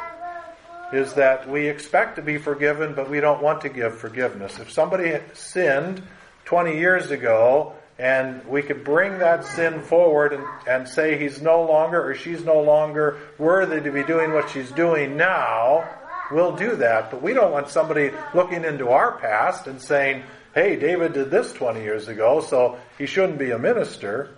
is 0.94 1.16
that 1.16 1.50
we 1.50 1.68
expect 1.68 2.16
to 2.16 2.22
be 2.22 2.38
forgiven, 2.38 2.94
but 2.96 3.10
we 3.10 3.20
don't 3.20 3.44
want 3.44 3.60
to 3.62 3.70
give 3.70 3.98
forgiveness. 3.98 4.58
If 4.58 4.72
somebody 4.72 5.20
sinned 5.34 6.02
20 6.46 6.78
years 6.78 7.12
ago 7.12 7.74
and 7.98 8.46
we 8.46 8.62
could 8.62 8.86
bring 8.86 9.20
that 9.20 9.44
sin 9.44 9.82
forward 9.82 10.32
and, 10.32 10.46
and 10.66 10.88
say 10.88 11.20
he's 11.20 11.42
no 11.42 11.62
longer 11.62 12.10
or 12.10 12.16
she's 12.16 12.46
no 12.46 12.62
longer 12.62 13.18
worthy 13.38 13.82
to 13.82 13.92
be 13.92 14.04
doing 14.04 14.32
what 14.32 14.50
she's 14.50 14.72
doing 14.72 15.18
now, 15.18 15.88
we'll 16.32 16.56
do 16.56 16.78
that. 16.78 17.12
But 17.12 17.22
we 17.22 17.34
don't 17.34 17.52
want 17.52 17.68
somebody 17.68 18.12
looking 18.34 18.64
into 18.64 18.92
our 18.92 19.20
past 19.20 19.68
and 19.68 19.82
saying, 19.82 20.24
hey, 20.56 20.78
David 20.78 21.12
did 21.12 21.32
this 21.32 21.52
20 21.52 21.82
years 21.82 22.08
ago, 22.08 22.40
so 22.40 22.80
he 22.98 23.06
shouldn't 23.06 23.40
be 23.40 23.52
a 23.52 23.60
minister. 23.60 24.38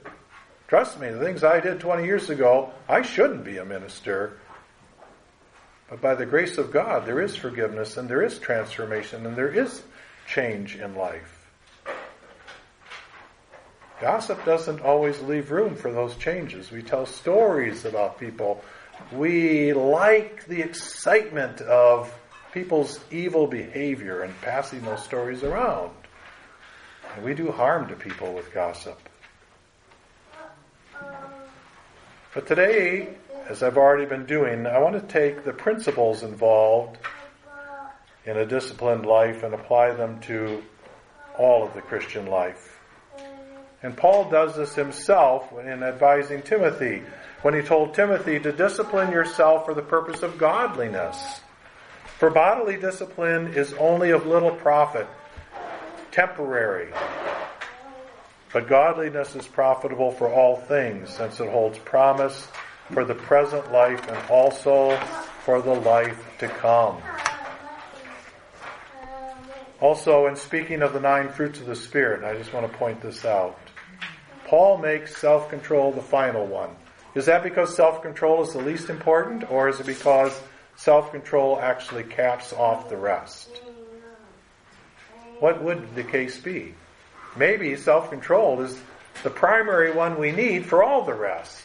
Trust 0.72 1.02
me, 1.02 1.10
the 1.10 1.20
things 1.20 1.44
I 1.44 1.60
did 1.60 1.82
20 1.82 2.06
years 2.06 2.30
ago, 2.30 2.72
I 2.88 3.02
shouldn't 3.02 3.44
be 3.44 3.58
a 3.58 3.66
minister. 3.66 4.38
But 5.90 6.00
by 6.00 6.16
the 6.16 6.26
grace 6.26 6.58
of 6.58 6.72
God, 6.72 7.06
there 7.06 7.20
is 7.20 7.36
forgiveness 7.36 7.98
and 7.98 8.08
there 8.08 8.24
is 8.24 8.40
transformation 8.40 9.26
and 9.26 9.36
there 9.36 9.50
is 9.50 9.84
change 10.30 10.78
in 10.78 10.96
life. 10.96 11.46
Gossip 14.00 14.46
doesn't 14.46 14.80
always 14.80 15.20
leave 15.20 15.52
room 15.52 15.76
for 15.76 15.92
those 15.92 16.16
changes. 16.16 16.72
We 16.72 16.84
tell 16.84 17.06
stories 17.06 17.84
about 17.84 18.18
people. 18.18 18.64
We 19.12 19.74
like 19.74 20.46
the 20.46 20.62
excitement 20.62 21.60
of 21.60 22.18
people's 22.54 22.98
evil 23.12 23.46
behavior 23.46 24.22
and 24.22 24.34
passing 24.40 24.84
those 24.84 25.04
stories 25.04 25.44
around. 25.44 25.92
And 27.18 27.26
we 27.26 27.34
do 27.34 27.52
harm 27.52 27.90
to 27.90 27.96
people 27.98 28.34
with 28.34 28.54
gossip. 28.54 29.10
But 32.34 32.48
today, 32.48 33.10
as 33.50 33.62
I've 33.62 33.78
already 33.78 34.06
been 34.06 34.26
doing, 34.26 34.66
I 34.66 34.80
want 34.80 34.96
to 34.96 35.14
take 35.14 35.44
the 35.44 35.54
principles 35.54 36.24
involved 36.24 36.98
in 38.26 38.38
a 38.38 38.46
disciplined 38.46 39.06
life 39.06 39.44
and 39.44 39.54
apply 39.54 39.92
them 39.92 40.20
to 40.22 40.64
all 41.38 41.64
of 41.64 41.74
the 41.74 41.82
Christian 41.82 42.28
life. 42.28 42.80
And 43.84 43.98
Paul 43.98 44.30
does 44.30 44.56
this 44.56 44.76
himself 44.76 45.52
in 45.60 45.84
advising 45.84 46.44
Timothy 46.44 47.02
when 47.42 47.54
he 47.54 47.62
told 47.62 47.94
Timothy 47.94 48.40
to 48.40 48.52
discipline 48.52 49.12
yourself 49.12 49.66
for 49.66 49.74
the 49.74 49.82
purpose 49.82 50.22
of 50.22 50.38
godliness. 50.38 51.42
For 52.20 52.30
bodily 52.30 52.78
discipline 52.78 53.54
is 53.56 53.74
only 53.74 54.12
of 54.12 54.28
little 54.28 54.52
profit, 54.52 55.08
temporary. 56.12 56.94
But 58.54 58.68
godliness 58.68 59.36
is 59.36 59.48
profitable 59.48 60.12
for 60.12 60.32
all 60.32 60.58
things, 60.58 61.10
since 61.10 61.40
it 61.40 61.50
holds 61.50 61.78
promise 61.80 62.48
for 62.92 63.06
the 63.06 63.16
present 63.16 63.72
life 63.72 64.06
and 64.10 64.30
also 64.30 64.98
for 65.46 65.62
the 65.62 65.74
life 65.74 66.22
to 66.40 66.48
come. 66.48 67.02
Also, 69.80 70.28
in 70.28 70.36
speaking 70.36 70.82
of 70.82 70.94
the 70.94 71.00
nine 71.00 71.30
fruits 71.30 71.60
of 71.60 71.66
the 71.66 71.76
Spirit, 71.76 72.24
I 72.24 72.38
just 72.38 72.54
want 72.54 72.72
to 72.72 72.78
point 72.78 73.02
this 73.02 73.26
out. 73.26 73.58
Paul 74.46 74.78
makes 74.78 75.16
self 75.16 75.50
control 75.50 75.92
the 75.92 76.02
final 76.02 76.46
one. 76.46 76.70
Is 77.16 77.26
that 77.26 77.44
because 77.44 77.76
self 77.76 78.02
control 78.02 78.44
is 78.44 78.54
the 78.54 78.60
least 78.60 78.90
important, 78.90 79.50
or 79.50 79.70
is 79.70 79.80
it 79.80 79.86
because 79.86 80.40
self 80.76 81.12
control 81.12 81.60
actually 81.60 82.04
caps 82.04 82.54
off 82.54 82.90
the 82.90 82.98
rest? 82.98 83.50
What 85.40 85.64
would 85.64 85.96
the 85.96 86.04
case 86.04 86.38
be? 86.38 86.76
Maybe 87.36 87.76
self 87.76 88.10
control 88.10 88.62
is 88.62 88.80
the 89.24 89.30
primary 89.30 89.92
one 89.92 90.20
we 90.20 90.32
need 90.32 90.66
for 90.66 90.84
all 90.84 91.04
the 91.04 91.14
rest 91.14 91.64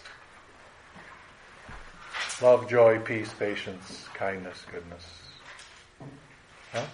love, 2.42 2.68
joy, 2.68 2.98
peace, 2.98 3.32
patience, 3.38 4.04
kindness, 4.14 4.64
goodness. 4.70 5.06
Huh? 6.72 6.84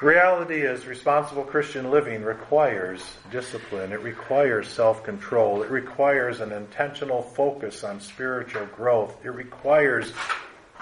reality 0.00 0.62
is 0.62 0.86
responsible 0.86 1.42
Christian 1.42 1.90
living 1.90 2.22
requires 2.22 3.02
discipline. 3.30 3.92
It 3.92 4.00
requires 4.00 4.68
self-control. 4.68 5.62
It 5.62 5.70
requires 5.70 6.40
an 6.40 6.52
intentional 6.52 7.22
focus 7.22 7.82
on 7.82 8.00
spiritual 8.00 8.66
growth. 8.66 9.16
It 9.24 9.30
requires 9.30 10.12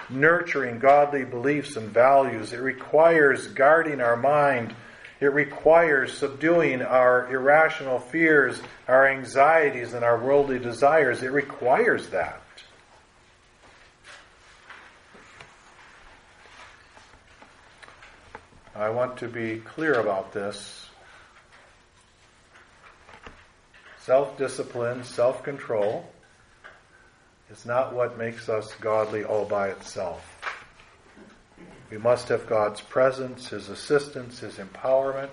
nurturing 0.09 0.79
godly 0.79 1.25
beliefs 1.25 1.75
and 1.75 1.89
values. 1.89 2.53
It 2.53 2.59
requires 2.59 3.47
guarding 3.47 4.01
our 4.01 4.15
mind. 4.15 4.75
It 5.19 5.33
requires 5.33 6.17
subduing 6.17 6.81
our 6.81 7.31
irrational 7.31 7.99
fears, 7.99 8.61
our 8.87 9.07
anxieties, 9.07 9.93
and 9.93 10.03
our 10.05 10.23
worldly 10.23 10.59
desires. 10.59 11.23
It 11.23 11.31
requires 11.31 12.09
that. 12.09 12.41
I 18.75 18.89
want 18.89 19.17
to 19.17 19.27
be 19.27 19.57
clear 19.57 19.95
about 19.95 20.33
this. 20.33 20.87
Self 24.01 24.37
discipline, 24.37 25.03
self 25.03 25.43
control 25.43 26.09
is 27.51 27.65
not 27.65 27.93
what 27.93 28.17
makes 28.17 28.49
us 28.49 28.73
godly 28.75 29.23
all 29.23 29.45
by 29.45 29.69
itself. 29.69 30.23
We 31.89 31.97
must 31.97 32.27
have 32.27 32.47
God's 32.47 32.81
presence, 32.81 33.49
His 33.49 33.69
assistance, 33.69 34.39
His 34.39 34.55
empowerment, 34.55 35.29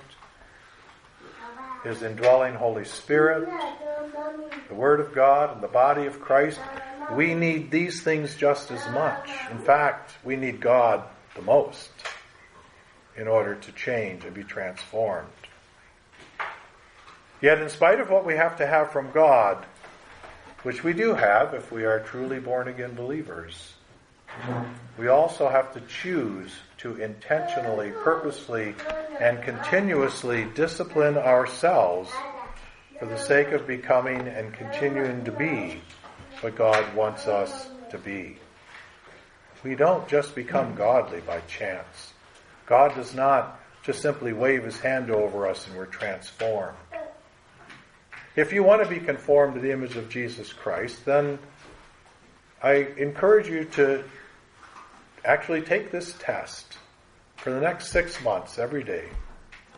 His 1.82 2.02
indwelling 2.02 2.54
Holy 2.54 2.84
Spirit, 2.84 3.48
the 4.68 4.74
Word 4.74 5.00
of 5.00 5.12
God, 5.12 5.52
and 5.52 5.62
the 5.62 5.68
body 5.68 6.06
of 6.06 6.20
Christ. 6.20 6.60
We 7.12 7.34
need 7.34 7.70
these 7.70 8.02
things 8.02 8.36
just 8.36 8.70
as 8.70 8.88
much. 8.92 9.28
In 9.50 9.58
fact, 9.58 10.12
we 10.24 10.36
need 10.36 10.60
God 10.60 11.02
the 11.34 11.42
most 11.42 11.90
in 13.16 13.28
order 13.28 13.56
to 13.56 13.72
change 13.72 14.24
and 14.24 14.34
be 14.34 14.44
transformed. 14.44 15.28
Yet, 17.40 17.60
in 17.60 17.68
spite 17.68 18.00
of 18.00 18.10
what 18.10 18.24
we 18.24 18.34
have 18.36 18.56
to 18.58 18.66
have 18.66 18.90
from 18.90 19.10
God, 19.10 19.66
which 20.64 20.82
we 20.82 20.92
do 20.92 21.14
have 21.14 21.54
if 21.54 21.70
we 21.70 21.84
are 21.84 22.00
truly 22.00 22.40
born 22.40 22.68
again 22.68 22.94
believers, 22.94 23.74
we 24.98 25.08
also 25.08 25.48
have 25.48 25.72
to 25.74 25.80
choose 25.82 26.52
to 26.78 26.96
intentionally, 26.96 27.92
purposely, 28.02 28.74
and 29.20 29.40
continuously 29.42 30.46
discipline 30.54 31.16
ourselves 31.16 32.10
for 32.98 33.06
the 33.06 33.16
sake 33.16 33.52
of 33.52 33.66
becoming 33.66 34.26
and 34.26 34.52
continuing 34.54 35.24
to 35.24 35.30
be 35.30 35.80
what 36.40 36.56
God 36.56 36.94
wants 36.96 37.26
us 37.26 37.68
to 37.90 37.98
be. 37.98 38.38
We 39.62 39.74
don't 39.74 40.08
just 40.08 40.34
become 40.34 40.74
godly 40.74 41.20
by 41.20 41.40
chance. 41.40 42.12
God 42.66 42.94
does 42.94 43.14
not 43.14 43.60
just 43.82 44.00
simply 44.00 44.32
wave 44.32 44.64
his 44.64 44.78
hand 44.80 45.10
over 45.10 45.46
us 45.46 45.66
and 45.66 45.76
we're 45.76 45.86
transformed. 45.86 46.76
If 48.36 48.52
you 48.52 48.64
want 48.64 48.82
to 48.82 48.88
be 48.88 48.98
conformed 48.98 49.54
to 49.54 49.60
the 49.60 49.70
image 49.70 49.96
of 49.96 50.08
Jesus 50.08 50.52
Christ, 50.52 51.04
then 51.04 51.38
I 52.62 52.88
encourage 52.96 53.48
you 53.48 53.64
to 53.64 54.04
actually 55.24 55.62
take 55.62 55.92
this 55.92 56.14
test 56.18 56.78
for 57.36 57.50
the 57.52 57.60
next 57.60 57.88
six 57.88 58.22
months 58.22 58.58
every 58.58 58.82
day. 58.82 59.04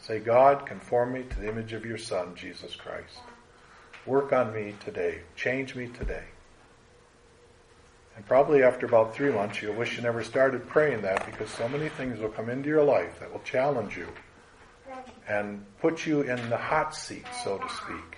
Say, 0.00 0.20
God, 0.20 0.66
conform 0.66 1.12
me 1.12 1.24
to 1.24 1.40
the 1.40 1.48
image 1.48 1.72
of 1.72 1.84
your 1.84 1.98
Son, 1.98 2.34
Jesus 2.34 2.74
Christ. 2.76 3.18
Work 4.06 4.32
on 4.32 4.54
me 4.54 4.74
today. 4.84 5.20
Change 5.34 5.74
me 5.74 5.88
today. 5.88 6.24
And 8.16 8.24
probably 8.24 8.62
after 8.62 8.86
about 8.86 9.14
three 9.14 9.32
months, 9.32 9.60
you'll 9.60 9.74
wish 9.74 9.96
you 9.96 10.02
never 10.02 10.22
started 10.24 10.66
praying 10.66 11.02
that 11.02 11.26
because 11.26 11.50
so 11.50 11.68
many 11.68 11.90
things 11.90 12.18
will 12.18 12.30
come 12.30 12.48
into 12.48 12.68
your 12.68 12.84
life 12.84 13.20
that 13.20 13.30
will 13.30 13.42
challenge 13.42 13.96
you 13.96 14.06
and 15.28 15.64
put 15.80 16.06
you 16.06 16.22
in 16.22 16.48
the 16.48 16.56
hot 16.56 16.94
seat, 16.94 17.26
so 17.44 17.58
to 17.58 17.68
speak, 17.68 18.15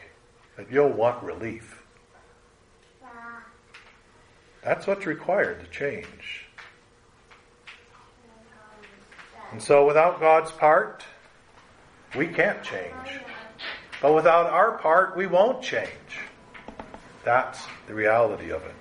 that 0.58 0.70
you'll 0.70 0.90
want 0.90 1.22
relief. 1.22 1.82
That's 4.62 4.86
what's 4.86 5.06
required 5.06 5.60
to 5.60 5.66
change. 5.66 6.44
And 9.52 9.62
so 9.62 9.86
without 9.86 10.20
God's 10.20 10.50
part, 10.50 11.04
we 12.16 12.26
can't 12.26 12.62
change. 12.62 13.20
But 14.02 14.14
without 14.14 14.46
our 14.46 14.76
part, 14.78 15.16
we 15.16 15.26
won't 15.26 15.62
change. 15.62 15.88
That's 17.24 17.64
the 17.86 17.94
reality 17.94 18.50
of 18.50 18.62
it. 18.62 18.74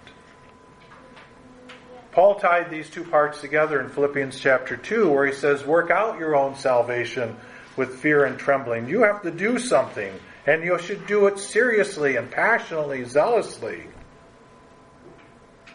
Paul 2.11 2.35
tied 2.35 2.71
these 2.71 2.89
two 2.89 3.03
parts 3.03 3.39
together 3.39 3.79
in 3.79 3.89
Philippians 3.89 4.39
chapter 4.39 4.75
2, 4.75 5.09
where 5.09 5.27
he 5.27 5.33
says, 5.33 5.63
Work 5.63 5.91
out 5.91 6.17
your 6.17 6.35
own 6.35 6.55
salvation 6.55 7.37
with 7.75 7.99
fear 7.99 8.25
and 8.25 8.39
trembling. 8.39 8.89
You 8.89 9.03
have 9.03 9.21
to 9.21 9.31
do 9.31 9.59
something, 9.59 10.11
and 10.47 10.63
you 10.63 10.79
should 10.79 11.05
do 11.05 11.27
it 11.27 11.37
seriously 11.37 12.15
and 12.15 12.31
passionately, 12.31 13.03
zealously. 13.03 13.83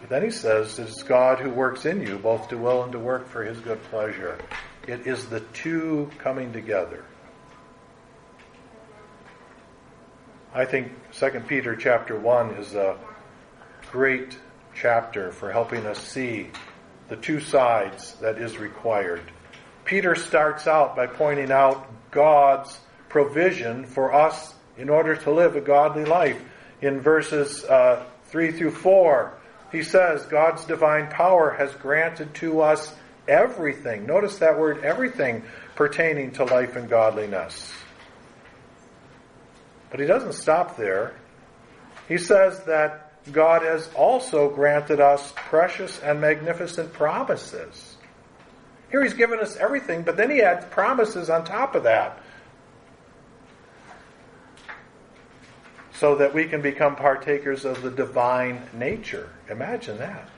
But 0.00 0.08
then 0.08 0.24
he 0.24 0.30
says, 0.30 0.78
It 0.78 0.88
is 0.88 1.02
God 1.02 1.38
who 1.38 1.50
works 1.50 1.84
in 1.84 2.00
you, 2.00 2.18
both 2.18 2.48
to 2.48 2.56
will 2.56 2.82
and 2.82 2.92
to 2.92 2.98
work 2.98 3.28
for 3.28 3.44
his 3.44 3.60
good 3.60 3.82
pleasure. 3.84 4.38
It 4.88 5.06
is 5.06 5.26
the 5.26 5.40
two 5.40 6.10
coming 6.18 6.52
together. 6.52 7.04
I 10.54 10.64
think 10.64 10.92
2 11.12 11.30
Peter 11.46 11.76
chapter 11.76 12.18
1 12.18 12.54
is 12.54 12.74
a 12.74 12.98
great 13.90 14.38
chapter 14.74 15.32
for 15.32 15.52
helping 15.52 15.86
us 15.86 15.98
see 15.98 16.50
the 17.08 17.16
two 17.16 17.40
sides 17.40 18.14
that 18.16 18.38
is 18.38 18.58
required. 18.58 19.22
Peter 19.84 20.14
starts 20.14 20.66
out 20.66 20.96
by 20.96 21.06
pointing 21.06 21.52
out 21.52 21.86
God's 22.10 22.78
provision 23.08 23.84
for 23.84 24.14
us 24.14 24.51
in 24.76 24.88
order 24.88 25.16
to 25.16 25.30
live 25.30 25.56
a 25.56 25.60
godly 25.60 26.04
life. 26.04 26.40
In 26.80 27.00
verses 27.00 27.64
uh, 27.64 28.04
3 28.26 28.52
through 28.52 28.72
4, 28.72 29.34
he 29.70 29.82
says, 29.82 30.24
God's 30.26 30.64
divine 30.64 31.08
power 31.08 31.50
has 31.50 31.72
granted 31.74 32.34
to 32.36 32.60
us 32.60 32.94
everything. 33.28 34.06
Notice 34.06 34.38
that 34.38 34.58
word 34.58 34.84
everything 34.84 35.44
pertaining 35.74 36.32
to 36.32 36.44
life 36.44 36.76
and 36.76 36.88
godliness. 36.88 37.72
But 39.90 40.00
he 40.00 40.06
doesn't 40.06 40.34
stop 40.34 40.76
there. 40.76 41.14
He 42.08 42.18
says 42.18 42.64
that 42.64 43.12
God 43.30 43.62
has 43.62 43.88
also 43.94 44.50
granted 44.50 45.00
us 45.00 45.32
precious 45.36 46.00
and 46.00 46.20
magnificent 46.20 46.92
promises. 46.92 47.96
Here 48.90 49.02
he's 49.02 49.14
given 49.14 49.38
us 49.38 49.56
everything, 49.56 50.02
but 50.02 50.16
then 50.16 50.30
he 50.30 50.42
adds 50.42 50.66
promises 50.66 51.30
on 51.30 51.44
top 51.44 51.74
of 51.74 51.84
that. 51.84 52.21
So 56.02 56.16
that 56.16 56.34
we 56.34 56.46
can 56.46 56.62
become 56.62 56.96
partakers 56.96 57.64
of 57.64 57.80
the 57.80 57.90
divine 57.92 58.60
nature. 58.72 59.28
Imagine 59.48 59.98
that. 59.98 60.28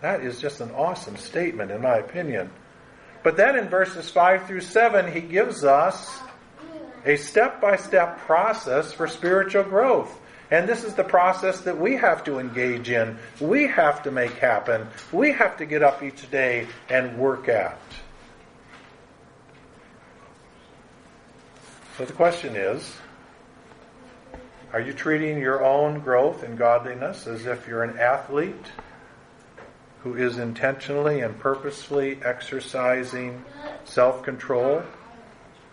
That 0.00 0.22
is 0.22 0.40
just 0.40 0.62
an 0.62 0.70
awesome 0.70 1.18
statement, 1.18 1.70
in 1.70 1.82
my 1.82 1.98
opinion. 1.98 2.50
But 3.22 3.36
then 3.36 3.58
in 3.58 3.68
verses 3.68 4.08
5 4.08 4.46
through 4.46 4.62
7, 4.62 5.12
he 5.12 5.20
gives 5.20 5.64
us 5.64 6.18
a 7.04 7.16
step 7.16 7.60
by 7.60 7.76
step 7.76 8.20
process 8.20 8.90
for 8.90 9.06
spiritual 9.06 9.64
growth. 9.64 10.18
And 10.50 10.66
this 10.66 10.82
is 10.82 10.94
the 10.94 11.04
process 11.04 11.60
that 11.60 11.78
we 11.78 11.96
have 11.96 12.24
to 12.24 12.38
engage 12.38 12.88
in. 12.88 13.18
We 13.42 13.66
have 13.66 14.02
to 14.04 14.10
make 14.10 14.32
happen. 14.38 14.86
We 15.12 15.30
have 15.32 15.58
to 15.58 15.66
get 15.66 15.82
up 15.82 16.02
each 16.02 16.30
day 16.30 16.68
and 16.88 17.18
work 17.18 17.50
at. 17.50 17.78
So 21.98 22.06
the 22.06 22.14
question 22.14 22.56
is 22.56 22.96
are 24.72 24.80
you 24.80 24.92
treating 24.92 25.38
your 25.38 25.64
own 25.64 26.00
growth 26.00 26.44
in 26.44 26.56
godliness 26.56 27.26
as 27.26 27.46
if 27.46 27.66
you're 27.66 27.82
an 27.82 27.98
athlete 27.98 28.72
who 30.02 30.14
is 30.14 30.38
intentionally 30.38 31.20
and 31.20 31.38
purposefully 31.38 32.18
exercising 32.22 33.44
self 33.84 34.22
control? 34.22 34.82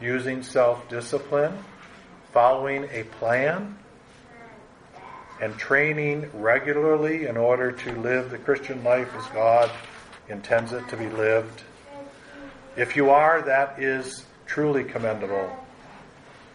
using 0.01 0.43
self 0.43 0.87
discipline, 0.89 1.57
following 2.31 2.87
a 2.91 3.03
plan, 3.03 3.77
and 5.41 5.57
training 5.57 6.29
regularly 6.33 7.25
in 7.25 7.37
order 7.37 7.71
to 7.71 7.91
live 8.01 8.29
the 8.29 8.37
Christian 8.37 8.83
life 8.83 9.13
as 9.15 9.25
God 9.27 9.71
intends 10.29 10.73
it 10.73 10.87
to 10.89 10.97
be 10.97 11.09
lived. 11.09 11.63
If 12.75 12.95
you 12.95 13.09
are, 13.09 13.41
that 13.43 13.81
is 13.81 14.25
truly 14.45 14.83
commendable. 14.83 15.55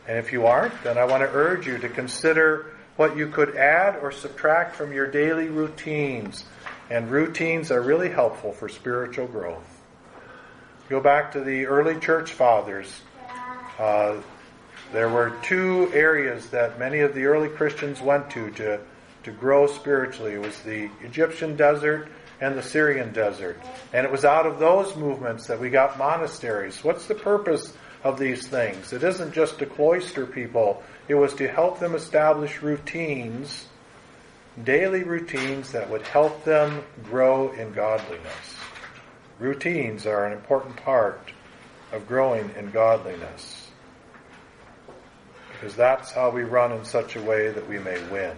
And 0.08 0.18
if 0.18 0.32
you 0.32 0.46
aren't, 0.46 0.82
then 0.82 0.98
I 0.98 1.04
want 1.04 1.22
to 1.22 1.28
urge 1.30 1.66
you 1.66 1.78
to 1.78 1.88
consider 1.88 2.72
what 2.96 3.16
you 3.16 3.28
could 3.28 3.56
add 3.56 3.96
or 4.02 4.12
subtract 4.12 4.76
from 4.76 4.92
your 4.92 5.06
daily 5.06 5.48
routines. 5.48 6.44
And 6.90 7.10
routines 7.10 7.70
are 7.70 7.80
really 7.80 8.10
helpful 8.10 8.52
for 8.52 8.68
spiritual 8.68 9.26
growth. 9.26 9.80
Go 10.88 11.00
back 11.00 11.32
to 11.32 11.40
the 11.40 11.66
early 11.66 11.98
church 12.00 12.32
fathers. 12.32 13.00
Uh, 13.78 14.16
there 14.92 15.08
were 15.08 15.32
two 15.42 15.90
areas 15.94 16.50
that 16.50 16.78
many 16.78 17.00
of 17.00 17.14
the 17.14 17.24
early 17.26 17.48
Christians 17.48 18.00
went 18.00 18.28
to 18.30 18.50
to, 18.50 18.80
to 19.22 19.30
grow 19.30 19.68
spiritually. 19.68 20.32
It 20.32 20.40
was 20.40 20.58
the 20.60 20.90
Egyptian 21.02 21.54
desert 21.54 22.08
and 22.40 22.56
the 22.58 22.62
Syrian 22.62 23.12
desert. 23.12 23.60
And 23.92 24.04
it 24.04 24.10
was 24.10 24.24
out 24.24 24.46
of 24.46 24.58
those 24.58 24.96
movements 24.96 25.46
that 25.46 25.60
we 25.60 25.70
got 25.70 25.96
monasteries. 25.96 26.82
What's 26.82 27.06
the 27.06 27.14
purpose 27.14 27.72
of 28.02 28.18
these 28.18 28.46
things? 28.46 28.92
It 28.92 29.02
isn't 29.02 29.32
just 29.32 29.58
to 29.58 29.66
cloister 29.66 30.26
people, 30.26 30.82
it 31.08 31.14
was 31.14 31.34
to 31.34 31.48
help 31.48 31.80
them 31.80 31.94
establish 31.94 32.62
routines, 32.62 33.66
daily 34.62 35.02
routines 35.02 35.72
that 35.72 35.90
would 35.90 36.02
help 36.02 36.44
them 36.44 36.82
grow 37.04 37.52
in 37.52 37.72
godliness. 37.72 38.56
Routines 39.38 40.06
are 40.06 40.26
an 40.26 40.32
important 40.32 40.76
part 40.76 41.32
of 41.92 42.06
growing 42.06 42.50
in 42.56 42.70
godliness 42.70 43.70
because 45.60 45.76
that's 45.76 46.10
how 46.10 46.30
we 46.30 46.42
run 46.42 46.72
in 46.72 46.84
such 46.86 47.16
a 47.16 47.22
way 47.22 47.50
that 47.50 47.68
we 47.68 47.78
may 47.78 48.02
win. 48.08 48.34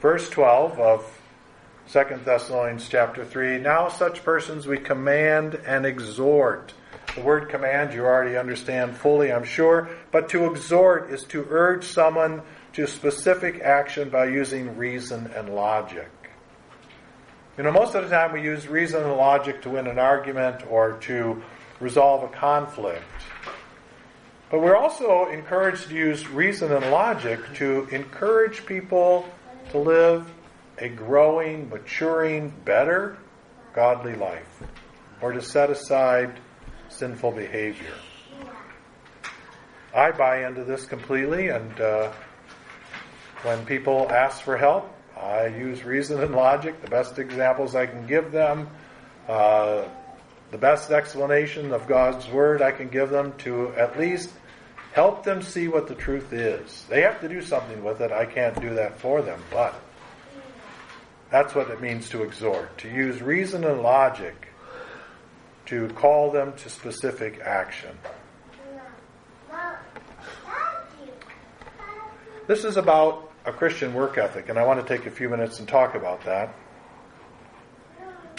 Verse 0.00 0.30
12 0.30 0.78
of 0.78 1.20
2 1.90 2.20
Thessalonians 2.24 2.88
chapter 2.88 3.24
3 3.24 3.58
Now 3.58 3.88
such 3.88 4.24
persons 4.24 4.68
we 4.68 4.78
command 4.78 5.56
and 5.66 5.84
exhort. 5.84 6.74
The 7.14 7.20
word 7.20 7.50
command 7.50 7.92
you 7.92 8.06
already 8.06 8.36
understand 8.36 8.96
fully, 8.96 9.30
I'm 9.30 9.44
sure, 9.44 9.90
but 10.10 10.30
to 10.30 10.50
exhort 10.50 11.10
is 11.10 11.24
to 11.24 11.46
urge 11.50 11.84
someone 11.84 12.40
to 12.72 12.86
specific 12.86 13.60
action 13.60 14.08
by 14.08 14.26
using 14.26 14.78
reason 14.78 15.30
and 15.36 15.54
logic. 15.54 16.08
You 17.58 17.64
know, 17.64 17.72
most 17.72 17.94
of 17.94 18.04
the 18.04 18.08
time 18.08 18.32
we 18.32 18.40
use 18.40 18.66
reason 18.66 19.02
and 19.02 19.12
logic 19.12 19.60
to 19.62 19.70
win 19.70 19.86
an 19.86 19.98
argument 19.98 20.62
or 20.70 20.92
to 21.02 21.42
resolve 21.80 22.22
a 22.22 22.28
conflict. 22.28 23.04
But 24.50 24.60
we're 24.60 24.76
also 24.76 25.28
encouraged 25.28 25.88
to 25.88 25.94
use 25.94 26.26
reason 26.28 26.72
and 26.72 26.90
logic 26.90 27.40
to 27.56 27.88
encourage 27.90 28.64
people 28.64 29.28
to 29.70 29.78
live 29.78 30.30
a 30.78 30.88
growing, 30.88 31.68
maturing, 31.68 32.54
better, 32.64 33.18
godly 33.74 34.14
life, 34.14 34.62
or 35.20 35.32
to 35.32 35.42
set 35.42 35.68
aside 35.68 36.40
sinful 36.92 37.32
behavior. 37.32 37.94
I 39.94 40.10
buy 40.12 40.46
into 40.46 40.64
this 40.64 40.86
completely, 40.86 41.48
and 41.48 41.80
uh, 41.80 42.12
when 43.42 43.64
people 43.66 44.10
ask 44.10 44.42
for 44.42 44.56
help, 44.56 44.90
I 45.20 45.46
use 45.46 45.84
reason 45.84 46.22
and 46.22 46.34
logic, 46.34 46.80
the 46.80 46.90
best 46.90 47.18
examples 47.18 47.74
I 47.74 47.86
can 47.86 48.06
give 48.06 48.32
them, 48.32 48.68
uh, 49.28 49.84
the 50.50 50.58
best 50.58 50.90
explanation 50.90 51.72
of 51.72 51.86
God's 51.86 52.28
Word 52.28 52.62
I 52.62 52.72
can 52.72 52.88
give 52.88 53.10
them 53.10 53.34
to 53.38 53.68
at 53.74 53.98
least 53.98 54.30
Help 54.92 55.24
them 55.24 55.40
see 55.40 55.68
what 55.68 55.88
the 55.88 55.94
truth 55.94 56.34
is. 56.34 56.84
They 56.88 57.00
have 57.00 57.20
to 57.22 57.28
do 57.28 57.40
something 57.40 57.82
with 57.82 58.02
it. 58.02 58.12
I 58.12 58.26
can't 58.26 58.58
do 58.60 58.74
that 58.74 58.98
for 58.98 59.22
them, 59.22 59.40
but 59.50 59.74
that's 61.30 61.54
what 61.54 61.70
it 61.70 61.80
means 61.80 62.10
to 62.10 62.22
exhort, 62.22 62.76
to 62.78 62.90
use 62.90 63.22
reason 63.22 63.64
and 63.64 63.80
logic 63.80 64.48
to 65.66 65.88
call 65.90 66.30
them 66.30 66.52
to 66.54 66.68
specific 66.68 67.40
action. 67.40 67.96
This 72.46 72.64
is 72.64 72.76
about 72.76 73.32
a 73.44 73.52
Christian 73.52 73.94
work 73.94 74.18
ethic, 74.18 74.48
and 74.48 74.58
I 74.58 74.66
want 74.66 74.86
to 74.86 74.96
take 74.96 75.06
a 75.06 75.10
few 75.10 75.28
minutes 75.28 75.58
and 75.58 75.68
talk 75.68 75.94
about 75.94 76.24
that. 76.24 76.54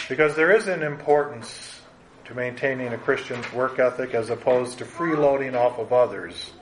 Because 0.08 0.36
there 0.36 0.54
is 0.54 0.68
an 0.68 0.82
importance 0.82 1.80
to 2.26 2.34
maintaining 2.34 2.92
a 2.92 2.98
Christian 2.98 3.40
work 3.54 3.78
ethic 3.78 4.14
as 4.14 4.30
opposed 4.30 4.78
to 4.78 4.84
freeloading 4.84 5.54
off 5.54 5.78
of 5.78 5.92
others 5.92 6.52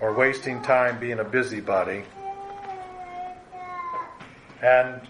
or 0.00 0.12
wasting 0.14 0.62
time 0.62 0.98
being 0.98 1.18
a 1.18 1.24
busybody. 1.24 2.04
And 4.62 5.00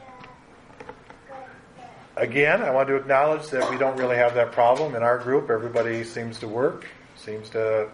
again, 2.18 2.62
I 2.62 2.70
want 2.70 2.88
to 2.88 2.96
acknowledge 2.96 3.48
that 3.48 3.70
we 3.70 3.78
don't 3.78 3.96
really 3.96 4.16
have 4.16 4.35
that 4.35 4.52
problem 4.52 4.94
in 4.94 5.02
our 5.02 5.18
group. 5.18 5.50
Everybody 5.50 6.04
seems 6.04 6.38
to 6.40 6.48
work, 6.48 6.87
seems 7.16 7.48
to 7.50 7.88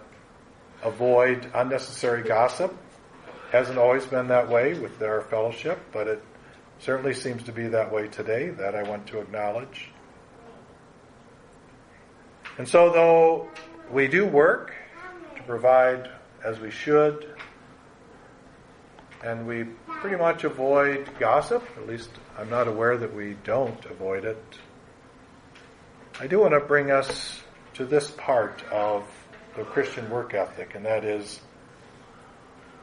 avoid 0.82 1.50
unnecessary 1.54 2.22
gossip. 2.22 2.74
Hasn't 3.52 3.78
always 3.78 4.04
been 4.06 4.28
that 4.28 4.48
way 4.48 4.74
with 4.74 5.00
our 5.02 5.22
fellowship, 5.22 5.78
but 5.92 6.08
it 6.08 6.22
certainly 6.80 7.14
seems 7.14 7.42
to 7.44 7.52
be 7.52 7.68
that 7.68 7.92
way 7.92 8.08
today. 8.08 8.50
That 8.50 8.74
I 8.74 8.82
want 8.82 9.06
to 9.08 9.20
acknowledge. 9.20 9.90
And 12.58 12.68
so, 12.68 12.90
though 12.90 13.48
we 13.90 14.08
do 14.08 14.26
work 14.26 14.72
to 15.36 15.42
provide 15.42 16.10
as 16.44 16.58
we 16.58 16.70
should, 16.70 17.34
and 19.22 19.46
we 19.46 19.66
pretty 20.04 20.22
much 20.22 20.44
avoid 20.44 21.08
gossip. 21.18 21.66
At 21.78 21.88
least 21.88 22.10
I'm 22.36 22.50
not 22.50 22.68
aware 22.68 22.98
that 22.98 23.14
we 23.14 23.38
don't 23.42 23.82
avoid 23.86 24.26
it. 24.26 24.44
I 26.20 26.26
do 26.26 26.40
want 26.40 26.52
to 26.52 26.60
bring 26.60 26.90
us 26.90 27.40
to 27.72 27.86
this 27.86 28.10
part 28.10 28.62
of 28.70 29.02
the 29.56 29.64
Christian 29.64 30.10
work 30.10 30.34
ethic, 30.34 30.74
and 30.74 30.84
that 30.84 31.06
is, 31.06 31.40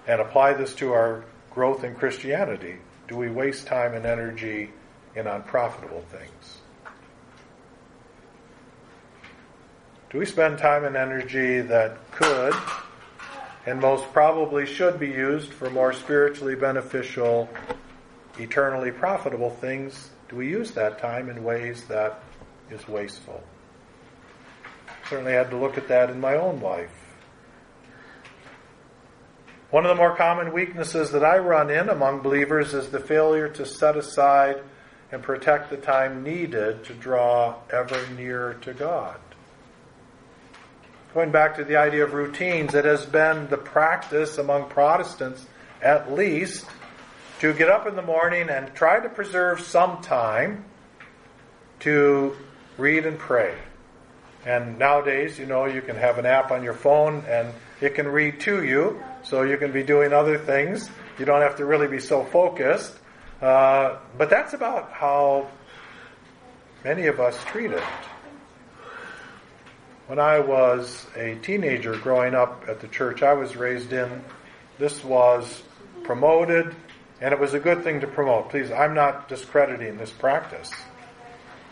and 0.08 0.20
apply 0.20 0.54
this 0.54 0.74
to 0.78 0.94
our 0.94 1.24
growth 1.52 1.84
in 1.84 1.94
Christianity. 1.94 2.78
Do 3.08 3.18
we 3.18 3.30
waste 3.30 3.68
time 3.68 3.94
and 3.94 4.08
energy 4.08 4.72
in 5.16 5.28
unprofitable 5.28 6.04
things? 6.10 6.58
Do 10.10 10.18
we 10.18 10.26
spend 10.26 10.58
time 10.58 10.86
and 10.86 10.96
energy 10.96 11.62
that 11.62 12.00
could 12.14 12.56
and 13.66 13.80
most 13.80 14.12
probably 14.12 14.66
should 14.66 15.00
be 15.00 15.10
used 15.10 15.52
for 15.54 15.70
more 15.70 15.94
spiritually 15.94 16.56
beneficial, 16.56 17.50
eternally 18.40 18.92
profitable 18.92 19.50
things? 19.50 20.10
Do 20.30 20.38
we 20.38 20.48
use 20.48 20.72
that 20.72 21.00
time 21.00 21.30
in 21.30 21.44
ways 21.44 21.86
that 21.86 22.24
is 22.70 22.88
wasteful? 22.88 23.44
Certainly 25.10 25.34
had 25.34 25.50
to 25.52 25.58
look 25.58 25.78
at 25.78 25.88
that 25.90 26.10
in 26.10 26.20
my 26.20 26.36
own 26.36 26.62
life. 26.62 26.90
One 29.70 29.86
of 29.86 29.90
the 29.90 29.96
more 29.96 30.16
common 30.16 30.52
weaknesses 30.52 31.12
that 31.12 31.24
I 31.24 31.38
run 31.38 31.70
in 31.70 31.88
among 31.90 32.22
believers 32.22 32.74
is 32.74 32.90
the 32.90 33.00
failure 33.00 33.48
to 33.50 33.66
set 33.66 33.96
aside 33.96 34.62
and 35.12 35.24
protect 35.24 35.70
the 35.70 35.78
time 35.78 36.24
needed 36.24 36.84
to 36.86 36.94
draw 36.94 37.56
ever 37.72 38.08
nearer 38.16 38.56
to 38.56 38.74
God. 38.74 39.20
Going 41.14 41.32
back 41.32 41.58
to 41.58 41.66
the 41.66 41.76
idea 41.76 42.06
of 42.06 42.14
routines, 42.14 42.74
it 42.74 42.86
has 42.86 43.06
been 43.06 43.50
the 43.50 43.58
practice 43.58 44.38
among 44.38 44.70
Protestants, 44.70 45.46
at 45.82 46.14
least, 46.14 46.66
to 47.42 47.52
get 47.54 47.70
up 47.70 47.86
in 47.86 47.98
the 47.98 48.02
morning 48.02 48.50
and 48.50 48.74
try 48.74 48.98
to 48.98 49.10
preserve 49.10 49.60
some 49.60 50.02
time 50.02 50.64
to 51.82 52.34
read 52.78 53.06
and 53.06 53.20
pray. 53.20 53.58
And 54.46 54.80
nowadays, 54.80 55.38
you 55.38 55.46
know, 55.46 55.66
you 55.66 55.82
can 55.82 55.98
have 55.98 56.18
an 56.18 56.26
app 56.26 56.50
on 56.50 56.64
your 56.64 56.74
phone 56.74 57.26
and 57.28 57.54
it 57.82 57.94
can 57.94 58.08
read 58.08 58.40
to 58.42 58.64
you, 58.64 59.04
so 59.24 59.44
you 59.44 59.58
can 59.58 59.74
be 59.74 59.84
doing 59.84 60.14
other 60.14 60.38
things. 60.38 60.90
You 61.20 61.26
don't 61.26 61.42
have 61.42 61.58
to 61.58 61.66
really 61.66 61.88
be 61.88 62.00
so 62.00 62.24
focused. 62.24 62.94
Uh, 63.42 63.98
but 64.18 64.30
that's 64.30 64.54
about 64.54 64.94
how 64.94 65.50
many 66.86 67.08
of 67.08 67.20
us 67.20 67.38
treat 67.46 67.72
it. 67.72 67.84
When 70.12 70.20
I 70.20 70.42
was 70.42 71.08
a 71.16 71.36
teenager 71.36 71.96
growing 71.96 72.36
up 72.36 72.66
at 72.68 72.82
the 72.82 72.90
church 72.90 73.24
I 73.24 73.32
was 73.32 73.56
raised 73.56 73.94
in, 73.94 74.22
this 74.78 75.02
was 75.06 75.64
promoted, 76.04 76.76
and 77.22 77.34
it 77.34 77.40
was 77.40 77.54
a 77.54 77.62
good 77.62 77.86
thing 77.86 78.02
to 78.02 78.08
promote. 78.08 78.50
Please, 78.50 78.74
I'm 78.74 78.94
not 78.94 79.30
discrediting 79.30 79.98
this 79.98 80.12
practice, 80.12 80.70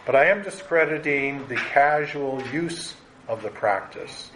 but 0.05 0.15
I 0.15 0.27
am 0.27 0.41
discrediting 0.41 1.47
the 1.49 1.57
casual 1.57 2.41
use 2.53 2.95
of 3.27 3.43
the 3.43 3.49
practice. 3.49 4.31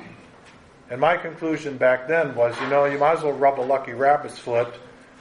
And 0.89 0.99
my 0.99 1.15
conclusion 1.15 1.77
back 1.77 2.09
then 2.09 2.35
was, 2.35 2.59
you 2.59 2.67
know, 2.67 2.83
you 2.83 2.97
might 2.97 3.19
as 3.19 3.23
well 3.23 3.31
rub 3.31 3.57
a 3.57 3.61
lucky 3.61 3.93
rabbit's 3.93 4.37
foot 4.37 4.73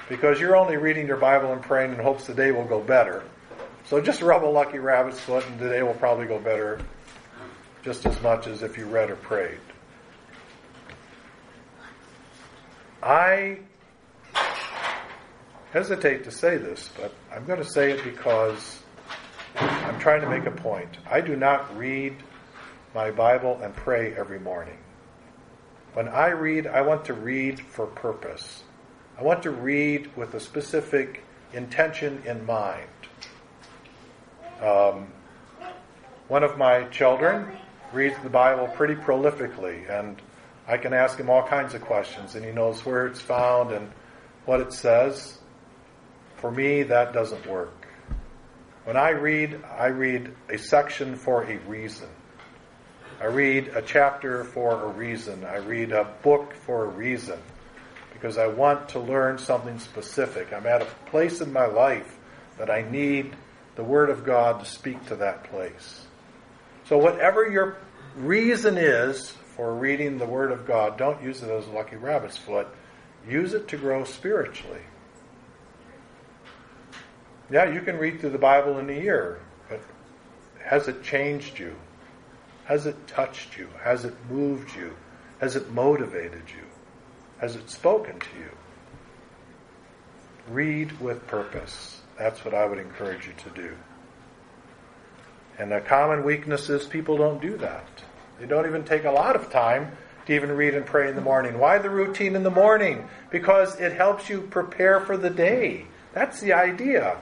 because 0.08 0.40
you're 0.40 0.56
only 0.56 0.76
reading 0.76 1.06
your 1.06 1.18
Bible 1.18 1.52
and 1.52 1.62
praying 1.62 1.92
in 1.92 2.00
hopes 2.00 2.26
the 2.26 2.34
day 2.34 2.50
will 2.50 2.66
go 2.66 2.80
better. 2.80 3.22
So 3.84 4.00
just 4.00 4.22
rub 4.22 4.42
a 4.42 4.46
lucky 4.46 4.80
rabbit's 4.80 5.20
foot 5.20 5.46
and 5.46 5.60
the 5.60 5.68
day 5.68 5.84
will 5.84 5.94
probably 5.94 6.26
go 6.26 6.40
better 6.40 6.80
just 7.82 8.06
as 8.06 8.20
much 8.22 8.46
as 8.46 8.62
if 8.62 8.78
you 8.78 8.86
read 8.86 9.10
or 9.10 9.16
prayed. 9.16 9.58
I 13.02 13.58
hesitate 15.72 16.24
to 16.24 16.30
say 16.30 16.56
this, 16.56 16.88
but 17.00 17.12
I'm 17.34 17.44
going 17.44 17.58
to 17.58 17.68
say 17.68 17.90
it 17.90 18.04
because 18.04 18.78
I'm 19.56 19.98
trying 19.98 20.20
to 20.20 20.28
make 20.28 20.46
a 20.46 20.52
point. 20.52 20.98
I 21.10 21.20
do 21.20 21.34
not 21.34 21.76
read 21.76 22.14
my 22.94 23.10
Bible 23.10 23.58
and 23.62 23.74
pray 23.74 24.14
every 24.14 24.38
morning. 24.38 24.78
When 25.94 26.08
I 26.08 26.28
read, 26.28 26.66
I 26.66 26.82
want 26.82 27.04
to 27.06 27.14
read 27.14 27.60
for 27.60 27.86
purpose. 27.86 28.62
I 29.18 29.22
want 29.22 29.42
to 29.42 29.50
read 29.50 30.14
with 30.16 30.34
a 30.34 30.40
specific 30.40 31.24
intention 31.52 32.22
in 32.24 32.46
mind. 32.46 32.88
Um, 34.62 35.08
one 36.28 36.44
of 36.44 36.56
my 36.56 36.84
children 36.84 37.58
reads 37.92 38.16
the 38.22 38.30
Bible 38.30 38.68
pretty 38.68 38.94
prolifically, 38.94 39.88
and 39.90 40.20
I 40.66 40.76
can 40.78 40.92
ask 40.92 41.18
him 41.18 41.28
all 41.28 41.46
kinds 41.46 41.74
of 41.74 41.82
questions, 41.82 42.34
and 42.34 42.44
he 42.44 42.52
knows 42.52 42.84
where 42.84 43.06
it's 43.06 43.20
found 43.20 43.72
and 43.72 43.90
what 44.44 44.60
it 44.60 44.72
says. 44.72 45.38
For 46.36 46.50
me, 46.50 46.82
that 46.84 47.12
doesn't 47.12 47.46
work. 47.46 47.86
When 48.84 48.96
I 48.96 49.10
read, 49.10 49.62
I 49.78 49.86
read 49.86 50.34
a 50.48 50.58
section 50.58 51.14
for 51.16 51.44
a 51.44 51.58
reason. 51.58 52.08
I 53.20 53.26
read 53.26 53.68
a 53.68 53.82
chapter 53.82 54.42
for 54.42 54.82
a 54.82 54.88
reason. 54.88 55.44
I 55.44 55.58
read 55.58 55.92
a 55.92 56.04
book 56.22 56.54
for 56.54 56.86
a 56.86 56.88
reason 56.88 57.38
because 58.12 58.38
I 58.38 58.48
want 58.48 58.88
to 58.90 58.98
learn 58.98 59.38
something 59.38 59.78
specific. 59.78 60.52
I'm 60.52 60.66
at 60.66 60.82
a 60.82 60.86
place 61.06 61.40
in 61.40 61.52
my 61.52 61.66
life 61.66 62.18
that 62.58 62.70
I 62.70 62.82
need 62.82 63.36
the 63.76 63.84
Word 63.84 64.10
of 64.10 64.24
God 64.24 64.60
to 64.60 64.66
speak 64.66 65.06
to 65.06 65.16
that 65.16 65.44
place. 65.44 66.06
So, 66.88 66.98
whatever 66.98 67.48
your 67.48 67.76
reason 68.16 68.76
is 68.76 69.30
for 69.56 69.74
reading 69.74 70.18
the 70.18 70.26
Word 70.26 70.52
of 70.52 70.66
God, 70.66 70.98
don't 70.98 71.22
use 71.22 71.42
it 71.42 71.50
as 71.50 71.66
a 71.66 71.70
lucky 71.70 71.96
rabbit's 71.96 72.36
foot. 72.36 72.68
Use 73.28 73.54
it 73.54 73.68
to 73.68 73.76
grow 73.76 74.04
spiritually. 74.04 74.82
Yeah, 77.50 77.70
you 77.70 77.82
can 77.82 77.98
read 77.98 78.20
through 78.20 78.30
the 78.30 78.38
Bible 78.38 78.78
in 78.78 78.88
a 78.88 78.94
year, 78.94 79.40
but 79.68 79.80
has 80.64 80.88
it 80.88 81.02
changed 81.02 81.58
you? 81.58 81.76
Has 82.64 82.86
it 82.86 83.06
touched 83.06 83.58
you? 83.58 83.68
Has 83.82 84.04
it 84.04 84.14
moved 84.30 84.74
you? 84.74 84.96
Has 85.40 85.56
it 85.56 85.70
motivated 85.70 86.44
you? 86.48 86.64
Has 87.38 87.56
it 87.56 87.68
spoken 87.68 88.18
to 88.18 88.38
you? 88.38 88.50
Read 90.48 90.98
with 91.00 91.26
purpose. 91.26 92.00
That's 92.18 92.44
what 92.44 92.54
I 92.54 92.64
would 92.64 92.78
encourage 92.78 93.26
you 93.26 93.34
to 93.44 93.50
do. 93.50 93.76
And 95.62 95.72
a 95.72 95.80
common 95.80 96.24
weakness 96.24 96.68
is 96.68 96.86
people 96.86 97.16
don't 97.16 97.40
do 97.40 97.56
that. 97.58 97.86
They 98.40 98.46
don't 98.46 98.66
even 98.66 98.82
take 98.82 99.04
a 99.04 99.12
lot 99.12 99.36
of 99.36 99.48
time 99.48 99.92
to 100.26 100.34
even 100.34 100.50
read 100.50 100.74
and 100.74 100.84
pray 100.84 101.08
in 101.08 101.14
the 101.14 101.22
morning. 101.22 101.56
Why 101.56 101.78
the 101.78 101.88
routine 101.88 102.34
in 102.34 102.42
the 102.42 102.50
morning? 102.50 103.08
Because 103.30 103.78
it 103.78 103.92
helps 103.92 104.28
you 104.28 104.40
prepare 104.40 104.98
for 104.98 105.16
the 105.16 105.30
day. 105.30 105.86
That's 106.14 106.40
the 106.40 106.52
idea. 106.54 107.16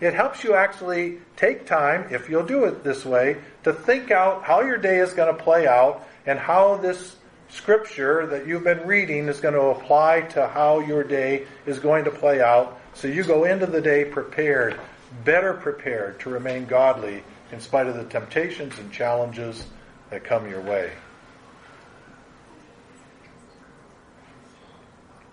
It 0.00 0.14
helps 0.14 0.44
you 0.44 0.54
actually 0.54 1.18
take 1.34 1.66
time, 1.66 2.06
if 2.12 2.30
you'll 2.30 2.46
do 2.46 2.66
it 2.66 2.84
this 2.84 3.04
way, 3.04 3.38
to 3.64 3.72
think 3.72 4.12
out 4.12 4.44
how 4.44 4.60
your 4.60 4.78
day 4.78 5.00
is 5.00 5.12
going 5.12 5.36
to 5.36 5.42
play 5.42 5.66
out 5.66 6.06
and 6.26 6.38
how 6.38 6.76
this 6.76 7.16
scripture 7.48 8.28
that 8.28 8.46
you've 8.46 8.62
been 8.62 8.86
reading 8.86 9.26
is 9.26 9.40
going 9.40 9.54
to 9.54 9.76
apply 9.76 10.20
to 10.20 10.46
how 10.46 10.78
your 10.78 11.02
day 11.02 11.48
is 11.66 11.80
going 11.80 12.04
to 12.04 12.12
play 12.12 12.40
out. 12.40 12.80
So 12.94 13.08
you 13.08 13.24
go 13.24 13.42
into 13.42 13.66
the 13.66 13.80
day 13.80 14.04
prepared, 14.04 14.78
better 15.24 15.52
prepared 15.52 16.20
to 16.20 16.30
remain 16.30 16.66
godly 16.66 17.24
in 17.52 17.60
spite 17.60 17.86
of 17.86 17.96
the 17.96 18.04
temptations 18.04 18.78
and 18.78 18.92
challenges 18.92 19.64
that 20.10 20.24
come 20.24 20.48
your 20.48 20.60
way. 20.60 20.92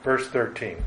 Verse 0.03 0.27
13. 0.27 0.77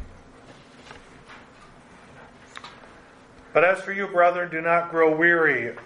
But 3.52 3.64
as 3.64 3.80
for 3.80 3.92
you, 3.92 4.06
brethren, 4.06 4.50
do 4.50 4.60
not 4.60 4.90
grow 4.90 5.14
weary 5.14 5.76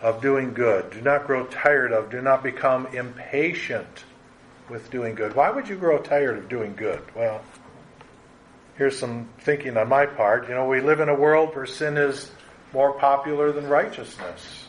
of 0.00 0.22
doing 0.22 0.54
good. 0.54 0.90
Do 0.90 1.00
not 1.00 1.26
grow 1.26 1.46
tired 1.46 1.92
of, 1.92 2.10
do 2.10 2.22
not 2.22 2.42
become 2.42 2.86
impatient 2.88 4.04
with 4.68 4.90
doing 4.90 5.14
good. 5.14 5.34
Why 5.34 5.50
would 5.50 5.68
you 5.68 5.76
grow 5.76 5.98
tired 5.98 6.38
of 6.38 6.48
doing 6.48 6.74
good? 6.76 7.02
Well, 7.16 7.42
here's 8.76 8.98
some 8.98 9.28
thinking 9.40 9.76
on 9.76 9.88
my 9.88 10.06
part. 10.06 10.48
You 10.48 10.54
know, 10.54 10.68
we 10.68 10.80
live 10.80 11.00
in 11.00 11.08
a 11.08 11.14
world 11.14 11.56
where 11.56 11.66
sin 11.66 11.96
is 11.96 12.30
more 12.72 12.92
popular 12.92 13.52
than 13.52 13.68
righteousness. 13.68 14.66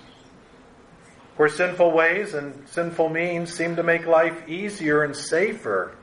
Where 1.38 1.49
sinful 1.49 1.91
ways 1.91 2.33
and 2.33 2.67
sinful 2.67 3.09
means 3.09 3.53
seem 3.53 3.77
to 3.77 3.83
make 3.83 4.05
life 4.05 4.47
easier 4.49 5.03
and 5.03 5.15
safer. 5.15 5.95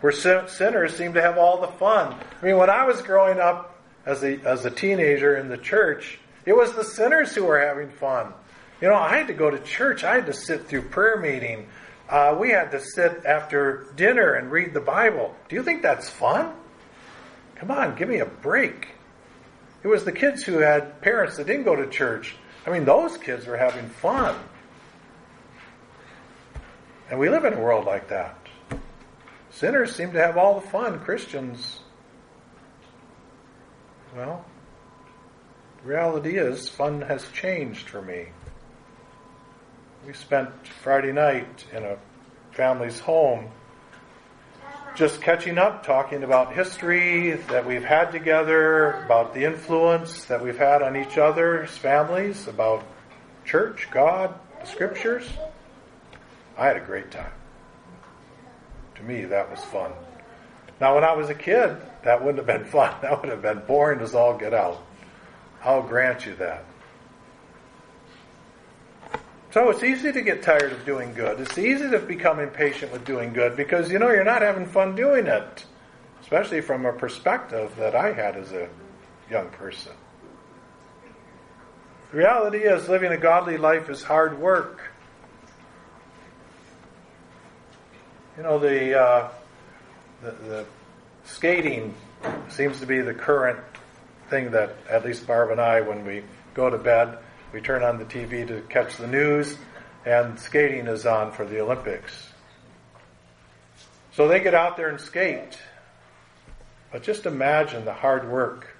Where 0.00 0.12
sin- 0.12 0.48
sinners 0.48 0.96
seem 0.96 1.14
to 1.14 1.22
have 1.22 1.36
all 1.36 1.60
the 1.60 1.66
fun. 1.66 2.14
I 2.40 2.46
mean, 2.46 2.56
when 2.56 2.70
I 2.70 2.84
was 2.84 3.02
growing 3.02 3.40
up 3.40 3.76
as 4.06 4.22
a, 4.22 4.40
as 4.42 4.64
a 4.64 4.70
teenager 4.70 5.36
in 5.36 5.48
the 5.48 5.58
church, 5.58 6.20
it 6.46 6.54
was 6.54 6.72
the 6.74 6.84
sinners 6.84 7.34
who 7.34 7.44
were 7.44 7.60
having 7.60 7.90
fun. 7.90 8.32
You 8.80 8.88
know, 8.88 8.94
I 8.94 9.16
had 9.16 9.26
to 9.26 9.34
go 9.34 9.50
to 9.50 9.58
church. 9.58 10.04
I 10.04 10.14
had 10.14 10.26
to 10.26 10.32
sit 10.32 10.68
through 10.68 10.82
prayer 10.82 11.18
meeting. 11.18 11.66
Uh, 12.08 12.36
we 12.38 12.50
had 12.50 12.70
to 12.70 12.80
sit 12.80 13.24
after 13.26 13.86
dinner 13.94 14.34
and 14.34 14.50
read 14.50 14.74
the 14.74 14.80
Bible. 14.80 15.34
Do 15.48 15.56
you 15.56 15.62
think 15.62 15.82
that's 15.82 16.08
fun? 16.08 16.52
Come 17.56 17.70
on, 17.70 17.94
give 17.94 18.08
me 18.08 18.20
a 18.20 18.26
break. 18.26 18.88
It 19.82 19.88
was 19.88 20.04
the 20.04 20.12
kids 20.12 20.42
who 20.42 20.58
had 20.58 21.00
parents 21.00 21.36
that 21.36 21.46
didn't 21.46 21.64
go 21.64 21.76
to 21.76 21.86
church. 21.88 22.36
I 22.66 22.70
mean, 22.70 22.84
those 22.84 23.16
kids 23.16 23.46
were 23.46 23.56
having 23.56 23.88
fun. 23.88 24.36
And 27.08 27.18
we 27.18 27.28
live 27.28 27.44
in 27.44 27.54
a 27.54 27.60
world 27.60 27.86
like 27.86 28.08
that. 28.08 28.36
Sinners 29.50 29.94
seem 29.94 30.12
to 30.12 30.20
have 30.20 30.36
all 30.36 30.60
the 30.60 30.66
fun. 30.68 31.00
Christians 31.00 31.80
Well, 34.14 34.44
reality 35.84 36.36
is, 36.36 36.68
fun 36.68 37.02
has 37.02 37.28
changed 37.30 37.88
for 37.88 38.02
me. 38.02 38.28
We 40.06 40.12
spent 40.14 40.50
Friday 40.82 41.12
night 41.12 41.64
in 41.72 41.84
a 41.84 41.96
family's 42.52 42.98
home 42.98 43.48
just 44.94 45.22
catching 45.22 45.58
up, 45.58 45.84
talking 45.84 46.22
about 46.22 46.52
history 46.52 47.32
that 47.48 47.66
we've 47.66 47.84
had 47.84 48.10
together, 48.12 49.02
about 49.04 49.34
the 49.34 49.44
influence 49.44 50.24
that 50.24 50.42
we've 50.42 50.58
had 50.58 50.82
on 50.82 50.96
each 50.96 51.16
other's 51.16 51.70
families, 51.70 52.48
about 52.48 52.84
church, 53.44 53.88
God, 53.90 54.34
the 54.60 54.66
scriptures. 54.66 55.28
I 56.58 56.66
had 56.66 56.76
a 56.76 56.80
great 56.80 57.10
time. 57.10 57.32
To 58.96 59.02
me, 59.02 59.24
that 59.24 59.50
was 59.50 59.60
fun. 59.60 59.92
Now, 60.80 60.94
when 60.94 61.04
I 61.04 61.12
was 61.12 61.30
a 61.30 61.34
kid, 61.34 61.76
that 62.04 62.22
wouldn't 62.22 62.38
have 62.38 62.46
been 62.46 62.70
fun. 62.70 62.94
That 63.02 63.20
would 63.20 63.30
have 63.30 63.42
been 63.42 63.62
boring 63.66 64.00
as 64.00 64.14
all 64.14 64.36
get 64.36 64.52
out. 64.52 64.82
I'll 65.62 65.82
grant 65.82 66.26
you 66.26 66.34
that. 66.36 66.64
So 69.52 69.68
it's 69.70 69.82
easy 69.82 70.12
to 70.12 70.22
get 70.22 70.42
tired 70.42 70.72
of 70.72 70.84
doing 70.84 71.12
good. 71.12 71.40
It's 71.40 71.58
easy 71.58 71.90
to 71.90 71.98
become 71.98 72.38
impatient 72.38 72.92
with 72.92 73.04
doing 73.04 73.32
good 73.32 73.56
because 73.56 73.90
you 73.90 73.98
know 73.98 74.08
you're 74.08 74.22
not 74.22 74.42
having 74.42 74.64
fun 74.64 74.94
doing 74.94 75.26
it, 75.26 75.64
especially 76.22 76.60
from 76.60 76.86
a 76.86 76.92
perspective 76.92 77.72
that 77.76 77.96
I 77.96 78.12
had 78.12 78.36
as 78.36 78.52
a 78.52 78.68
young 79.28 79.48
person. 79.50 79.92
The 82.12 82.18
reality 82.18 82.58
is, 82.58 82.88
living 82.88 83.10
a 83.10 83.16
godly 83.16 83.56
life 83.56 83.88
is 83.90 84.02
hard 84.04 84.38
work. 84.38 84.82
You 88.36 88.44
know, 88.44 88.58
the, 88.58 89.00
uh, 89.00 89.28
the, 90.22 90.30
the 90.30 90.66
skating 91.24 91.94
seems 92.48 92.78
to 92.80 92.86
be 92.86 93.00
the 93.00 93.14
current 93.14 93.58
thing 94.28 94.52
that 94.52 94.76
at 94.88 95.04
least 95.04 95.26
Barb 95.26 95.50
and 95.50 95.60
I, 95.60 95.80
when 95.80 96.04
we 96.06 96.22
go 96.54 96.70
to 96.70 96.78
bed, 96.78 97.18
we 97.52 97.60
turn 97.60 97.82
on 97.82 97.98
the 97.98 98.04
TV 98.04 98.46
to 98.46 98.60
catch 98.68 98.96
the 98.96 99.06
news, 99.06 99.56
and 100.04 100.38
skating 100.38 100.86
is 100.86 101.06
on 101.06 101.32
for 101.32 101.44
the 101.44 101.60
Olympics. 101.60 102.28
So 104.12 104.28
they 104.28 104.40
get 104.40 104.54
out 104.54 104.76
there 104.76 104.88
and 104.88 105.00
skate. 105.00 105.58
But 106.92 107.02
just 107.02 107.26
imagine 107.26 107.84
the 107.84 107.92
hard 107.92 108.28
work 108.28 108.76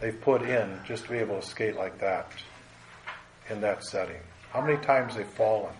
they've 0.00 0.20
put 0.20 0.42
in 0.42 0.80
just 0.84 1.04
to 1.04 1.10
be 1.10 1.18
able 1.18 1.40
to 1.40 1.46
skate 1.46 1.76
like 1.76 1.98
that 2.00 2.32
in 3.48 3.60
that 3.60 3.84
setting. 3.84 4.20
How 4.50 4.60
many 4.60 4.76
times 4.78 5.14
they've 5.14 5.26
fallen. 5.26 5.72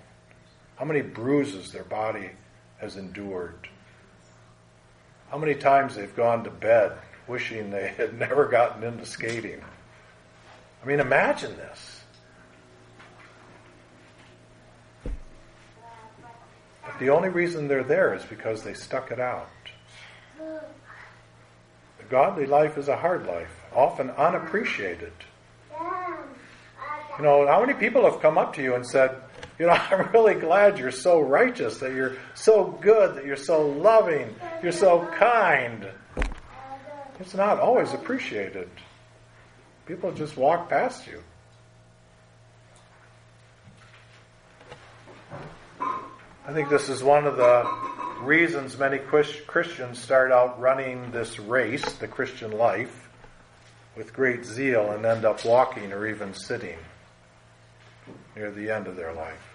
How 0.77 0.85
many 0.85 1.03
bruises 1.03 1.73
their 1.73 1.85
body 1.85 2.31
has 2.79 2.97
endured. 2.97 3.69
How 5.31 5.39
many 5.39 5.55
times 5.55 5.95
they've 5.95 6.15
gone 6.15 6.45
to 6.45 6.51
bed 6.51 6.93
wishing 7.31 7.71
they 7.71 7.89
had 7.97 8.19
never 8.19 8.47
gotten 8.47 8.83
into 8.83 9.07
skating. 9.07 9.63
I 10.83 10.87
mean, 10.87 11.01
imagine 11.01 11.57
this. 11.57 12.00
The 16.99 17.11
only 17.11 17.29
reason 17.29 17.69
they're 17.69 17.85
there 17.85 18.15
is 18.15 18.25
because 18.25 18.63
they 18.63 18.75
stuck 18.75 19.11
it 19.11 19.21
out. 19.21 19.49
The 20.39 22.05
godly 22.09 22.47
life 22.47 22.77
is 22.77 22.89
a 22.89 22.97
hard 22.97 23.27
life, 23.27 23.53
often 23.75 24.11
unappreciated. 24.11 25.13
You 27.19 27.25
know, 27.25 27.47
how 27.47 27.61
many 27.61 27.75
people 27.75 28.11
have 28.11 28.21
come 28.21 28.39
up 28.39 28.55
to 28.55 28.63
you 28.63 28.75
and 28.75 28.87
said, 28.87 29.15
you 29.59 29.67
know, 29.67 29.73
I'm 29.91 30.11
really 30.13 30.35
glad 30.35 30.79
you're 30.79 30.91
so 30.91 31.21
righteous, 31.21 31.79
that 31.79 31.93
you're 31.93 32.17
so 32.35 32.65
good, 32.81 33.17
that 33.17 33.27
you're 33.27 33.37
so 33.37 33.69
loving, 33.69 34.35
you're 34.63 34.73
so 34.73 35.07
kind. 35.19 35.87
It's 37.19 37.35
not 37.35 37.61
always 37.61 37.93
appreciated. 37.93 38.71
People 39.85 40.13
just 40.13 40.37
walk 40.37 40.71
past 40.71 41.07
you. 41.07 41.23
I 46.51 46.53
think 46.53 46.69
this 46.69 46.89
is 46.89 47.01
one 47.01 47.29
of 47.29 47.37
the 47.37 47.65
reasons 48.23 48.77
many 48.77 48.99
Christians 48.99 50.01
start 50.01 50.33
out 50.33 50.61
running 50.61 51.13
this 51.13 51.39
race, 51.39 51.93
the 51.93 52.09
Christian 52.09 52.51
life, 52.51 53.09
with 53.97 54.13
great 54.13 54.45
zeal 54.45 54.91
and 54.91 55.07
end 55.07 55.25
up 55.25 55.45
walking 55.45 55.93
or 55.93 56.09
even 56.09 56.35
sitting 56.35 56.77
near 58.35 58.51
the 58.51 58.69
end 58.69 58.89
of 58.89 58.97
their 58.97 59.13
life. 59.13 59.49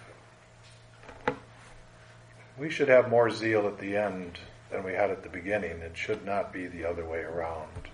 We 2.58 2.70
should 2.70 2.88
have 2.88 3.10
more 3.10 3.30
zeal 3.30 3.68
at 3.68 3.78
the 3.78 3.98
end 3.98 4.40
than 4.72 4.86
we 4.86 4.94
had 4.94 5.12
at 5.12 5.22
the 5.22 5.28
beginning. 5.28 5.82
It 5.82 5.98
should 5.98 6.26
not 6.26 6.54
be 6.54 6.68
the 6.68 6.86
other 6.86 7.04
way 7.04 7.20
around. 7.20 7.90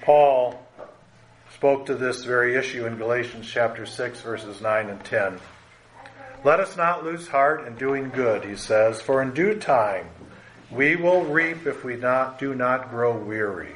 Paul 0.00 0.63
spoke 1.64 1.86
to 1.86 1.94
this 1.94 2.24
very 2.24 2.56
issue 2.56 2.84
in 2.84 2.98
Galatians 2.98 3.48
chapter 3.50 3.86
6, 3.86 4.20
verses 4.20 4.60
9 4.60 4.90
and 4.90 5.02
10. 5.02 5.40
Let 6.44 6.60
us 6.60 6.76
not 6.76 7.04
lose 7.04 7.26
heart 7.26 7.66
in 7.66 7.74
doing 7.76 8.10
good, 8.10 8.44
he 8.44 8.54
says, 8.54 9.00
for 9.00 9.22
in 9.22 9.32
due 9.32 9.58
time 9.58 10.06
we 10.70 10.94
will 10.94 11.24
reap 11.24 11.66
if 11.66 11.82
we 11.82 11.96
not, 11.96 12.38
do 12.38 12.54
not 12.54 12.90
grow 12.90 13.16
weary. 13.16 13.74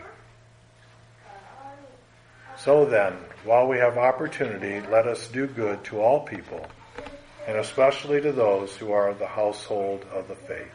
So 2.58 2.84
then, 2.84 3.14
while 3.44 3.66
we 3.66 3.78
have 3.78 3.96
opportunity, 3.96 4.86
let 4.90 5.06
us 5.06 5.26
do 5.28 5.46
good 5.46 5.82
to 5.84 6.02
all 6.02 6.20
people, 6.20 6.66
and 7.46 7.56
especially 7.56 8.20
to 8.20 8.32
those 8.32 8.76
who 8.76 8.92
are 8.92 9.14
the 9.14 9.26
household 9.26 10.04
of 10.12 10.28
the 10.28 10.34
faith. 10.34 10.74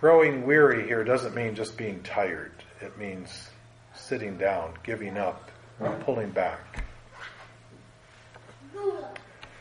Growing 0.00 0.46
weary 0.46 0.86
here 0.86 1.04
doesn't 1.04 1.34
mean 1.34 1.54
just 1.54 1.76
being 1.76 2.02
tired. 2.02 2.52
It 2.80 2.96
means 2.96 3.50
sitting 3.98 4.36
down, 4.38 4.74
giving 4.82 5.18
up, 5.18 5.50
pulling 6.00 6.30
back. 6.30 6.84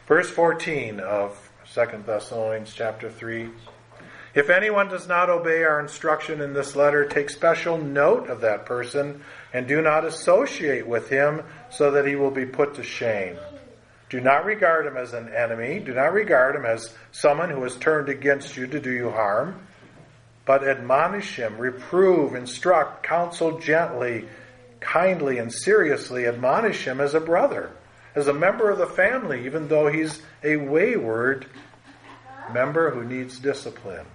Verse 0.08 0.30
14 0.30 1.00
of 1.00 1.52
2 1.74 2.04
Thessalonians 2.06 2.74
chapter 2.74 3.10
3. 3.10 3.50
If 4.34 4.50
anyone 4.50 4.88
does 4.88 5.08
not 5.08 5.30
obey 5.30 5.64
our 5.64 5.80
instruction 5.80 6.42
in 6.42 6.54
this 6.54 6.76
letter, 6.76 7.06
take 7.06 7.30
special 7.30 7.78
note 7.78 8.30
of 8.30 8.42
that 8.42 8.66
person 8.66 9.24
and 9.52 9.68
do 9.68 9.82
not 9.82 10.06
associate 10.06 10.88
with 10.88 11.10
him 11.10 11.44
so 11.70 11.92
that 11.92 12.06
he 12.06 12.16
will 12.16 12.32
be 12.32 12.46
put 12.46 12.76
to 12.76 12.84
shame. 12.84 13.36
Do 14.10 14.22
not 14.22 14.46
regard 14.46 14.86
him 14.86 14.96
as 14.96 15.14
an 15.14 15.34
enemy. 15.34 15.80
Do 15.80 15.94
not 15.94 16.14
regard 16.14 16.56
him 16.56 16.66
as 16.66 16.94
someone 17.12 17.50
who 17.50 17.64
has 17.64 17.76
turned 17.76 18.08
against 18.08 18.56
you 18.56 18.68
to 18.68 18.80
do 18.80 18.92
you 18.92 19.10
harm 19.10 19.67
but 20.48 20.66
admonish 20.66 21.36
him, 21.36 21.58
reprove, 21.58 22.34
instruct, 22.34 23.04
counsel 23.04 23.60
gently, 23.60 24.26
kindly, 24.80 25.40
and 25.40 25.54
seriously. 25.54 26.26
Admonish 26.26 26.88
him 26.88 27.02
as 27.02 27.14
a 27.14 27.20
brother, 27.20 27.70
as 28.16 28.30
a 28.30 28.34
member 28.34 28.72
of 28.72 28.78
the 28.78 28.88
family, 28.88 29.46
even 29.46 29.68
though 29.68 29.88
he's 29.88 30.22
a 30.44 30.56
wayward 30.56 31.46
member 32.54 32.90
who 32.92 33.04
needs 33.04 33.38
discipline. 33.40 34.06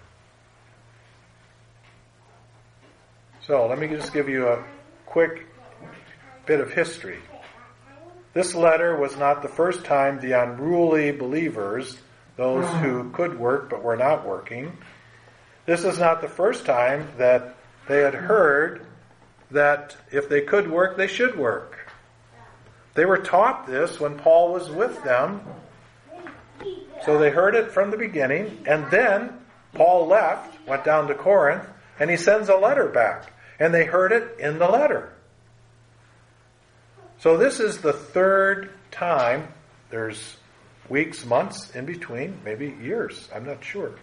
So, 3.46 3.66
let 3.66 3.78
me 3.78 3.88
just 3.88 4.14
give 4.14 4.30
you 4.30 4.48
a 4.48 4.64
quick 5.04 5.46
bit 6.46 6.60
of 6.60 6.72
history. 6.72 7.18
This 8.32 8.54
letter 8.54 8.96
was 8.96 9.18
not 9.18 9.42
the 9.42 9.48
first 9.48 9.84
time 9.84 10.18
the 10.18 10.32
unruly 10.32 11.12
believers, 11.12 11.98
those 12.36 12.66
who 12.80 13.10
could 13.10 13.38
work 13.38 13.68
but 13.68 13.82
were 13.82 13.96
not 13.96 14.26
working, 14.26 14.78
this 15.66 15.84
is 15.84 15.98
not 15.98 16.20
the 16.20 16.28
first 16.28 16.64
time 16.64 17.08
that 17.18 17.56
they 17.88 18.00
had 18.00 18.14
heard 18.14 18.86
that 19.50 19.96
if 20.10 20.28
they 20.28 20.40
could 20.40 20.70
work, 20.70 20.96
they 20.96 21.06
should 21.06 21.36
work. 21.36 21.78
They 22.94 23.04
were 23.04 23.18
taught 23.18 23.66
this 23.66 24.00
when 24.00 24.18
Paul 24.18 24.52
was 24.52 24.70
with 24.70 25.02
them. 25.04 25.40
So 27.04 27.18
they 27.18 27.30
heard 27.30 27.54
it 27.54 27.72
from 27.72 27.90
the 27.90 27.96
beginning, 27.96 28.64
and 28.66 28.90
then 28.90 29.32
Paul 29.74 30.06
left, 30.06 30.66
went 30.66 30.84
down 30.84 31.08
to 31.08 31.14
Corinth, 31.14 31.66
and 31.98 32.10
he 32.10 32.16
sends 32.16 32.48
a 32.48 32.56
letter 32.56 32.88
back. 32.88 33.32
And 33.58 33.72
they 33.72 33.84
heard 33.84 34.12
it 34.12 34.38
in 34.38 34.58
the 34.58 34.68
letter. 34.68 35.12
So 37.18 37.36
this 37.36 37.60
is 37.60 37.78
the 37.78 37.92
third 37.92 38.70
time. 38.90 39.48
There's 39.90 40.36
weeks, 40.88 41.24
months 41.24 41.70
in 41.74 41.86
between, 41.86 42.40
maybe 42.44 42.74
years. 42.82 43.28
I'm 43.34 43.46
not 43.46 43.64
sure. 43.64 43.94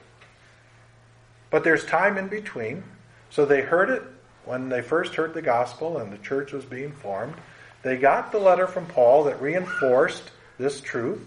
But 1.49 1.63
there's 1.63 1.85
time 1.85 2.17
in 2.17 2.27
between. 2.27 2.83
So 3.29 3.45
they 3.45 3.61
heard 3.61 3.89
it 3.89 4.03
when 4.45 4.69
they 4.69 4.81
first 4.81 5.15
heard 5.15 5.33
the 5.33 5.41
gospel 5.41 5.97
and 5.97 6.11
the 6.11 6.17
church 6.17 6.51
was 6.51 6.65
being 6.65 6.91
formed. 6.91 7.35
They 7.83 7.97
got 7.97 8.31
the 8.31 8.39
letter 8.39 8.67
from 8.67 8.85
Paul 8.87 9.23
that 9.25 9.41
reinforced 9.41 10.31
this 10.57 10.81
truth, 10.81 11.25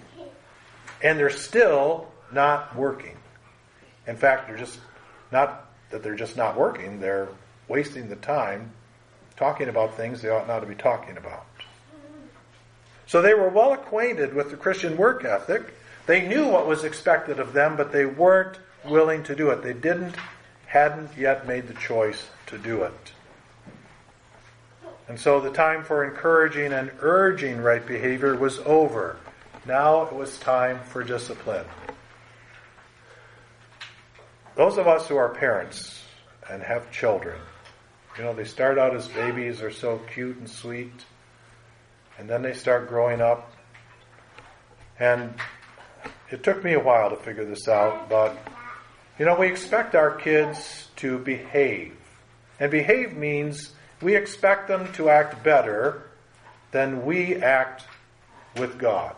and 1.02 1.18
they're 1.18 1.30
still 1.30 2.08
not 2.32 2.76
working. 2.76 3.16
In 4.06 4.16
fact, 4.16 4.48
they're 4.48 4.58
just 4.58 4.78
not 5.30 5.70
that 5.90 6.02
they're 6.02 6.16
just 6.16 6.36
not 6.36 6.56
working, 6.56 7.00
they're 7.00 7.28
wasting 7.68 8.08
the 8.08 8.16
time 8.16 8.72
talking 9.36 9.68
about 9.68 9.96
things 9.96 10.20
they 10.20 10.28
ought 10.28 10.48
not 10.48 10.60
to 10.60 10.66
be 10.66 10.74
talking 10.74 11.16
about. 11.16 11.46
So 13.06 13.20
they 13.22 13.34
were 13.34 13.48
well 13.48 13.72
acquainted 13.72 14.34
with 14.34 14.50
the 14.50 14.56
Christian 14.56 14.96
work 14.96 15.24
ethic. 15.24 15.74
They 16.06 16.26
knew 16.26 16.48
what 16.48 16.66
was 16.66 16.84
expected 16.84 17.38
of 17.38 17.52
them, 17.52 17.76
but 17.76 17.92
they 17.92 18.06
weren't 18.06 18.58
willing 18.84 19.22
to 19.24 19.34
do 19.34 19.50
it. 19.50 19.62
They 19.62 19.72
didn't, 19.72 20.16
hadn't 20.66 21.16
yet 21.16 21.46
made 21.46 21.68
the 21.68 21.74
choice 21.74 22.28
to 22.46 22.58
do 22.58 22.82
it. 22.82 23.12
And 25.08 25.18
so 25.18 25.40
the 25.40 25.50
time 25.50 25.84
for 25.84 26.04
encouraging 26.04 26.72
and 26.72 26.90
urging 27.00 27.60
right 27.60 27.84
behavior 27.84 28.36
was 28.36 28.58
over. 28.60 29.16
Now 29.66 30.02
it 30.02 30.12
was 30.12 30.38
time 30.38 30.80
for 30.84 31.02
discipline. 31.04 31.66
Those 34.54 34.78
of 34.78 34.86
us 34.86 35.08
who 35.08 35.16
are 35.16 35.28
parents 35.28 36.02
and 36.50 36.62
have 36.62 36.90
children, 36.90 37.38
you 38.18 38.24
know, 38.24 38.34
they 38.34 38.44
start 38.44 38.78
out 38.78 38.94
as 38.94 39.08
babies, 39.08 39.60
they're 39.60 39.70
so 39.70 39.98
cute 40.12 40.36
and 40.36 40.48
sweet, 40.48 40.92
and 42.18 42.28
then 42.28 42.42
they 42.42 42.52
start 42.52 42.88
growing 42.88 43.20
up. 43.20 43.52
And 44.98 45.34
it 46.30 46.42
took 46.42 46.62
me 46.62 46.74
a 46.74 46.80
while 46.80 47.10
to 47.10 47.16
figure 47.16 47.44
this 47.44 47.68
out, 47.68 48.08
but, 48.08 48.36
you 49.18 49.24
know, 49.24 49.36
we 49.36 49.48
expect 49.48 49.94
our 49.94 50.14
kids 50.14 50.88
to 50.96 51.18
behave. 51.18 51.96
And 52.58 52.70
behave 52.70 53.16
means 53.16 53.72
we 54.00 54.16
expect 54.16 54.68
them 54.68 54.92
to 54.94 55.08
act 55.08 55.42
better 55.42 56.10
than 56.70 57.04
we 57.04 57.36
act 57.36 57.84
with 58.56 58.78
God. 58.78 59.14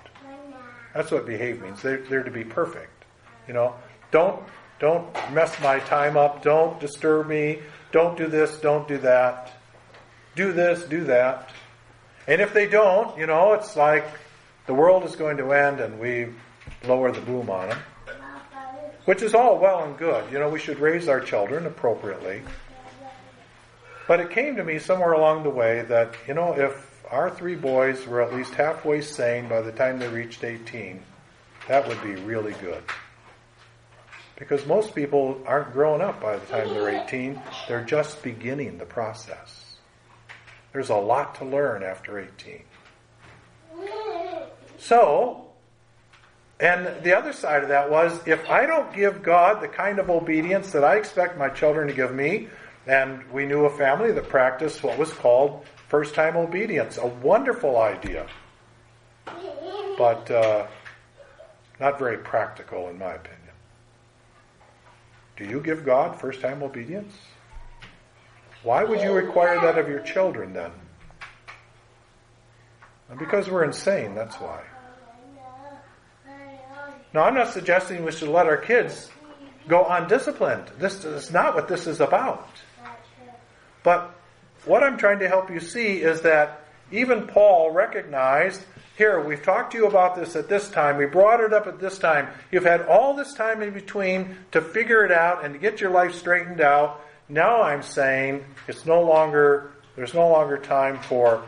That's 0.95 1.11
what 1.11 1.26
behave 1.26 1.62
means. 1.62 1.82
They're, 1.82 1.99
they're 1.99 2.22
to 2.22 2.30
be 2.30 2.45
perfect. 2.45 3.05
You 3.49 3.55
know, 3.55 3.74
don't 4.11 4.42
don't 4.80 5.14
mess 5.32 5.59
my 5.61 5.78
time 5.80 6.16
up. 6.16 6.42
Don't 6.42 6.78
disturb 6.80 7.28
me. 7.28 7.61
Don't 7.92 8.16
do 8.18 8.26
this. 8.26 8.57
Don't 8.59 8.86
do 8.88 8.99
that. 8.99 9.53
Do 10.34 10.53
this. 10.53 10.82
Do 10.84 11.05
that. 11.05 11.51
And 12.26 12.40
if 12.40 12.53
they 12.53 12.66
don't, 12.66 13.16
you 13.16 13.26
know, 13.26 13.53
it's 13.55 13.76
like 13.76 14.07
the 14.66 14.74
world 14.74 15.05
is 15.05 15.14
going 15.16 15.36
to 15.36 15.53
end 15.53 15.80
and 15.80 16.01
we 16.01 16.28
lower 16.86 17.12
the 17.12 17.20
boom 17.20 17.51
on 17.51 17.68
them. 17.68 17.78
Which 19.05 19.23
is 19.23 19.35
all 19.35 19.59
well 19.59 19.85
and 19.85 19.97
good. 19.99 20.31
You 20.33 20.39
know, 20.39 20.49
we 20.49 20.59
should 20.59 20.79
raise 20.79 21.09
our 21.09 21.21
children 21.21 21.67
appropriately. 21.67 22.43
But 24.07 24.21
it 24.21 24.31
came 24.31 24.57
to 24.57 24.65
me 24.65 24.79
somewhere 24.79 25.13
along 25.13 25.43
the 25.43 25.51
way 25.51 25.83
that, 25.83 26.15
you 26.27 26.35
know, 26.35 26.53
if 26.53 27.05
our 27.11 27.31
three 27.31 27.55
boys 27.55 28.07
were 28.07 28.23
at 28.23 28.35
least 28.35 28.55
halfway 28.55 29.01
sane 29.01 29.49
by 29.49 29.61
the 29.61 29.73
time 29.73 29.99
they 29.99 30.09
reached 30.09 30.45
18, 30.45 31.01
that 31.69 31.87
would 31.89 32.03
be 32.03 32.15
really 32.17 32.55
good. 32.61 32.83
Because 34.37 34.67
most 34.67 34.95
people 34.95 35.41
aren't 35.47 35.73
grown 35.73 36.01
up 36.01 36.21
by 36.21 36.37
the 36.37 36.47
time 36.47 36.69
they're 36.69 37.05
18, 37.05 37.41
they're 37.69 37.85
just 37.85 38.23
beginning 38.23 38.79
the 38.79 38.85
process. 38.85 39.77
There's 40.73 40.91
a 40.91 40.97
lot 40.97 41.37
to 41.37 41.45
learn 41.45 41.83
after 41.83 42.19
18. 42.19 42.63
So, 44.79 45.43
and 46.61 47.03
the 47.03 47.17
other 47.17 47.33
side 47.33 47.63
of 47.63 47.69
that 47.71 47.91
was 47.91 48.21
if 48.27 48.49
I 48.49 48.67
don't 48.67 48.95
give 48.95 49.23
God 49.23 49.61
the 49.61 49.69
kind 49.69 49.99
of 49.99 50.09
obedience 50.09 50.71
that 50.71 50.85
I 50.85 50.97
expect 50.97 51.37
my 51.37 51.49
children 51.49 51.89
to 51.89 51.95
give 51.95 52.15
me, 52.15 52.49
and 52.87 53.29
we 53.33 53.45
knew 53.47 53.65
a 53.65 53.77
family 53.77 54.13
that 54.13 54.29
practiced 54.29 54.83
what 54.83 54.99
was 54.99 55.13
called 55.13 55.65
first 55.89 56.15
time 56.15 56.37
obedience. 56.37 56.97
A 56.97 57.07
wonderful 57.07 57.79
idea, 57.81 58.27
but 59.99 60.31
uh, 60.31 60.67
not 61.81 61.99
very 61.99 62.19
practical, 62.19 62.89
in 62.89 62.99
my 62.99 63.15
opinion. 63.15 63.41
Do 65.37 65.45
you 65.45 65.61
give 65.61 65.85
God 65.85 66.21
first 66.21 66.41
time 66.41 66.63
obedience? 66.63 67.15
Why 68.63 68.85
would 68.85 69.01
you 69.01 69.13
require 69.13 69.61
that 69.61 69.77
of 69.77 69.89
your 69.89 70.01
children 70.01 70.53
then? 70.53 70.71
Because 73.19 73.51
we're 73.51 73.65
insane, 73.65 74.15
that's 74.15 74.37
why. 74.37 74.63
Now, 77.15 77.23
I'm 77.23 77.35
not 77.35 77.53
suggesting 77.53 78.05
we 78.05 78.11
should 78.11 78.29
let 78.29 78.47
our 78.47 78.57
kids 78.57 79.09
go 79.69 79.87
undisciplined. 79.87 80.65
This 80.79 81.05
is 81.05 81.31
not 81.31 81.55
what 81.55 81.69
this 81.69 81.87
is 81.87 82.01
about. 82.01 82.49
But 83.85 84.11
what 84.65 84.83
I'm 84.83 84.99
trying 84.99 85.21
to 85.21 85.29
help 85.29 85.49
you 85.49 85.61
see 85.61 86.03
is 86.03 86.23
that 86.23 86.67
even 86.91 87.29
Paul 87.29 87.71
recognized 87.71 88.65
here, 88.99 89.21
we've 89.21 89.43
talked 89.43 89.73
to 89.73 89.79
you 89.79 89.87
about 89.87 90.17
this 90.17 90.35
at 90.35 90.49
this 90.49 90.69
time. 90.69 90.97
We 90.97 91.07
brought 91.07 91.41
it 91.41 91.53
up 91.53 91.69
at 91.69 91.79
this 91.79 91.99
time. 91.99 92.29
You've 92.51 92.65
had 92.65 92.83
all 92.83 93.15
this 93.15 93.33
time 93.35 93.62
in 93.62 93.73
between 93.73 94.37
to 94.51 94.61
figure 94.61 95.05
it 95.05 95.12
out 95.12 95.45
and 95.45 95.55
to 95.55 95.61
get 95.61 95.81
your 95.81 95.91
life 95.91 96.15
straightened 96.15 96.61
out. 96.61 97.01
Now 97.29 97.62
I'm 97.62 97.83
saying 97.83 98.45
it's 98.67 98.87
no 98.87 99.03
longer, 99.03 99.71
there's 99.95 100.15
no 100.15 100.29
longer 100.29 100.59
time 100.59 100.99
for 101.03 101.45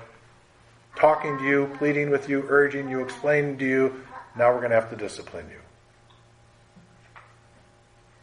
talking 0.96 1.38
to 1.38 1.44
you, 1.44 1.74
pleading 1.78 2.10
with 2.10 2.28
you, 2.28 2.44
urging 2.48 2.88
you, 2.88 3.00
explaining 3.00 3.58
to 3.58 3.64
you. 3.64 4.05
Now 4.36 4.52
we're 4.52 4.58
going 4.58 4.70
to 4.70 4.76
have 4.76 4.90
to 4.90 4.96
discipline 4.96 5.46
you. 5.48 5.60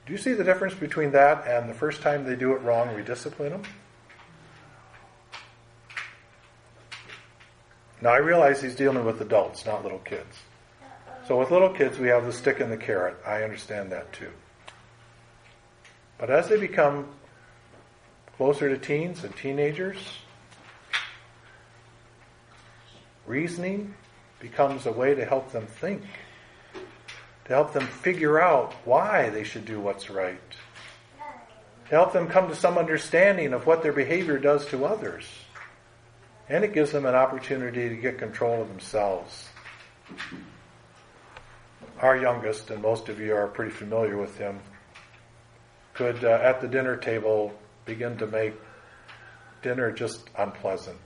Do 0.06 0.12
you 0.12 0.18
see 0.18 0.34
the 0.34 0.44
difference 0.44 0.74
between 0.74 1.12
that 1.12 1.48
and 1.48 1.70
the 1.70 1.74
first 1.74 2.02
time 2.02 2.26
they 2.26 2.36
do 2.36 2.54
it 2.54 2.62
wrong, 2.62 2.94
we 2.94 3.02
discipline 3.02 3.52
them? 3.52 3.64
Now 8.02 8.10
I 8.10 8.18
realize 8.18 8.62
he's 8.62 8.76
dealing 8.76 9.06
with 9.06 9.22
adults, 9.22 9.66
not 9.66 9.82
little 9.82 10.00
kids. 10.00 10.38
So 11.26 11.40
with 11.40 11.52
little 11.52 11.70
kids, 11.70 11.98
we 11.98 12.10
have 12.10 12.26
the 12.26 12.34
stick 12.34 12.60
and 12.60 12.70
the 12.70 12.78
carrot. 12.78 13.16
I 13.26 13.44
understand 13.44 13.94
that 13.94 14.12
too. 14.12 14.30
But 16.18 16.30
as 16.30 16.50
they 16.50 16.60
become 16.60 17.08
closer 18.36 18.68
to 18.68 18.78
teens 18.78 19.24
and 19.24 19.34
teenagers, 19.38 19.98
reasoning 23.26 23.94
becomes 24.44 24.86
a 24.86 24.92
way 24.92 25.16
to 25.16 25.24
help 25.26 25.54
them 25.54 25.66
think, 25.66 26.04
to 27.46 27.54
help 27.54 27.72
them 27.72 27.88
figure 27.88 28.42
out 28.42 28.74
why 28.84 29.30
they 29.30 29.46
should 29.46 29.64
do 29.66 29.80
what's 29.80 30.10
right, 30.10 30.38
to 31.86 31.90
help 31.90 32.12
them 32.12 32.28
come 32.28 32.50
to 32.50 32.56
some 32.56 32.78
understanding 32.78 33.54
of 33.54 33.66
what 33.66 33.82
their 33.82 33.94
behavior 33.94 34.38
does 34.38 34.66
to 34.68 34.86
others. 34.86 35.26
And 36.50 36.66
it 36.66 36.74
gives 36.74 36.92
them 36.92 37.06
an 37.06 37.16
opportunity 37.16 37.88
to 37.88 37.96
get 37.96 38.18
control 38.20 38.62
of 38.62 38.68
themselves. 38.68 39.48
Our 42.02 42.18
youngest, 42.18 42.70
and 42.70 42.82
most 42.82 43.08
of 43.08 43.22
you 43.22 43.34
are 43.34 43.48
pretty 43.48 43.72
familiar 43.72 44.18
with 44.18 44.38
him, 44.38 44.60
could, 45.94 46.22
uh, 46.26 46.40
at 46.44 46.60
the 46.60 46.68
dinner 46.68 46.98
table, 46.98 47.54
begin 47.86 48.18
to 48.18 48.28
make 48.28 48.56
dinner 49.62 49.90
just 49.90 50.30
unpleasant. 50.38 51.00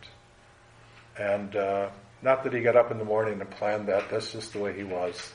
And 1.20 1.56
uh, 1.56 1.90
not 2.22 2.44
that 2.44 2.54
he 2.54 2.62
got 2.62 2.76
up 2.76 2.92
in 2.92 2.98
the 2.98 3.06
morning 3.06 3.40
and 3.40 3.50
planned 3.50 3.88
that, 3.88 4.10
that's 4.10 4.32
just 4.32 4.54
the 4.54 4.60
way 4.60 4.76
he 4.76 4.84
was. 4.84 5.32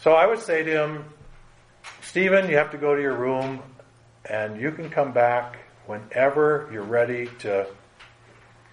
So 0.00 0.12
I 0.12 0.26
would 0.26 0.40
say 0.40 0.62
to 0.62 0.70
him, 0.70 1.04
Stephen, 2.02 2.48
you 2.48 2.56
have 2.56 2.70
to 2.70 2.78
go 2.78 2.94
to 2.94 3.00
your 3.00 3.16
room 3.16 3.62
and 4.28 4.60
you 4.60 4.72
can 4.72 4.90
come 4.90 5.12
back 5.12 5.58
whenever 5.86 6.68
you're 6.72 6.82
ready 6.82 7.28
to 7.40 7.66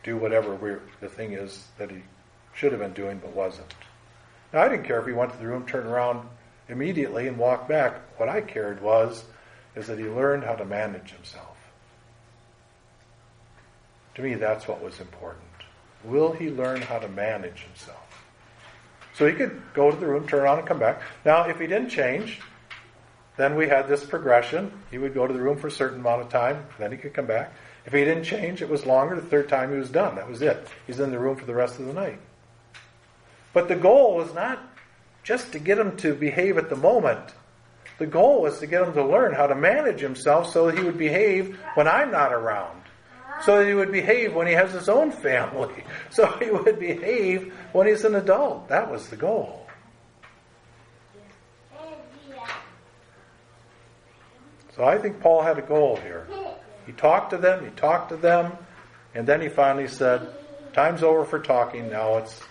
do 0.03 0.18
whatever 0.18 0.82
the 0.99 1.09
thing 1.09 1.34
is 1.34 1.68
that 1.78 1.89
he 1.89 2.01
should 2.53 2.72
have 2.72 2.82
been 2.82 2.93
doing 2.93 3.20
but 3.20 3.34
wasn't. 3.36 3.74
Now, 4.51 4.61
I 4.61 4.70
didn't 4.70 4.86
care 4.86 4.99
if 4.99 5.07
he 5.07 5.14
went 5.14 5.32
to 5.32 5.38
the 5.38 5.47
room, 5.47 5.66
turned 5.66 5.88
around 5.88 6.28
immediately, 6.70 7.28
and 7.28 7.38
walked 7.38 7.68
back. 7.68 8.01
What 8.20 8.30
I 8.30 8.41
cared 8.41 8.82
was 8.82 9.24
is 9.76 9.88
that 9.88 9.97
he 9.97 10.05
learned 10.05 10.43
how 10.43 10.55
to 10.55 10.66
manage 10.66 11.11
himself. 11.11 11.57
To 14.16 14.22
me, 14.22 14.36
that's 14.36 14.68
what 14.68 14.84
was 14.84 14.99
important. 14.99 15.43
Will 16.04 16.34
he 16.34 16.49
learn 16.49 16.82
how 16.82 16.99
to 16.99 17.08
manage 17.08 17.64
himself? 17.64 17.99
So 19.14 19.28
he 19.28 19.34
could 19.34 19.62
go 19.74 19.91
to 19.91 19.97
the 19.97 20.08
room, 20.08 20.28
turn 20.28 20.41
around, 20.41 20.60
and 20.60 20.68
come 20.68 20.80
back. 20.80 21.01
Now, 21.24 21.43
if 21.43 21.60
he 21.60 21.68
didn't 21.68 21.89
change, 21.89 22.41
then 23.38 23.56
we 23.56 23.68
had 23.68 23.88
this 23.88 24.04
progression. 24.04 24.72
He 24.91 24.97
would 24.97 25.14
go 25.14 25.28
to 25.28 25.34
the 25.34 25.41
room 25.41 25.58
for 25.58 25.68
a 25.68 25.72
certain 25.72 25.99
amount 25.99 26.22
of 26.22 26.30
time, 26.30 26.66
then 26.80 26.91
he 26.91 26.97
could 26.97 27.14
come 27.14 27.28
back. 27.28 27.54
If 27.86 27.93
he 27.93 28.04
didn't 28.04 28.24
change, 28.24 28.62
it 28.62 28.70
was 28.70 28.86
longer. 28.86 29.16
The 29.16 29.22
third 29.22 29.49
time 29.49 29.72
he 29.72 29.78
was 29.78 29.89
done. 29.89 30.16
That 30.16 30.30
was 30.30 30.41
it. 30.41 30.68
He's 30.88 30.99
in 30.99 31.12
the 31.12 31.20
room 31.20 31.36
for 31.36 31.45
the 31.45 31.54
rest 31.54 31.80
of 31.80 31.86
the 31.86 31.93
night. 31.93 32.20
But 33.51 33.68
the 33.68 33.76
goal 33.76 34.16
was 34.16 34.34
not 34.34 34.60
just 35.24 35.51
to 35.51 35.60
get 35.60 35.78
him 35.78 35.95
to 35.97 36.14
behave 36.14 36.58
at 36.58 36.70
the 36.70 36.76
moment. 36.76 37.34
The 37.99 38.08
goal 38.08 38.41
was 38.41 38.60
to 38.60 38.68
get 38.68 38.84
him 38.84 38.93
to 38.93 39.06
learn 39.06 39.34
how 39.34 39.47
to 39.47 39.56
manage 39.56 39.99
himself 39.99 40.51
so 40.51 40.70
he 40.70 40.84
would 40.84 40.97
behave 40.97 41.60
when 41.76 41.88
I'm 41.88 42.12
not 42.12 42.34
around. 42.34 42.83
So 43.42 43.60
that 43.60 43.68
he 43.68 43.74
would 43.74 43.92
behave 43.92 44.34
when 44.34 44.48
he 44.48 44.54
has 44.54 44.72
his 44.72 44.88
own 44.90 45.12
family. 45.12 45.84
So 46.12 46.28
he 46.38 46.52
would 46.52 46.80
behave 46.80 47.54
when 47.72 47.88
he's 47.88 48.04
an 48.04 48.16
adult. 48.16 48.70
That 48.70 48.92
was 48.92 49.10
the 49.10 49.16
goal. 49.16 49.66
So 54.76 54.84
I 54.84 54.98
think 54.98 55.20
Paul 55.20 55.42
had 55.42 55.58
a 55.58 55.62
goal 55.62 55.98
here. 55.98 56.28
He 56.86 56.92
talked 56.94 57.32
to 57.32 57.38
them, 57.38 57.64
he 57.64 57.72
talked 57.72 58.10
to 58.10 58.18
them, 58.18 58.54
and 59.14 59.26
then 59.28 59.42
he 59.42 59.50
finally 59.50 59.88
said, 59.88 60.28
Time's 60.74 61.04
over 61.04 61.24
for 61.24 61.40
talking, 61.40 61.90
now 61.90 62.18
it's 62.18 62.42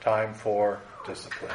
time 0.00 0.32
for 0.34 0.80
discipline. 1.04 1.50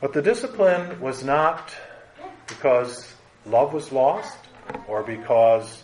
But 0.00 0.12
the 0.12 0.22
discipline 0.22 1.00
was 1.00 1.24
not 1.24 1.74
because 2.48 3.15
love 3.46 3.72
was 3.72 3.92
lost 3.92 4.38
or 4.88 5.02
because 5.02 5.82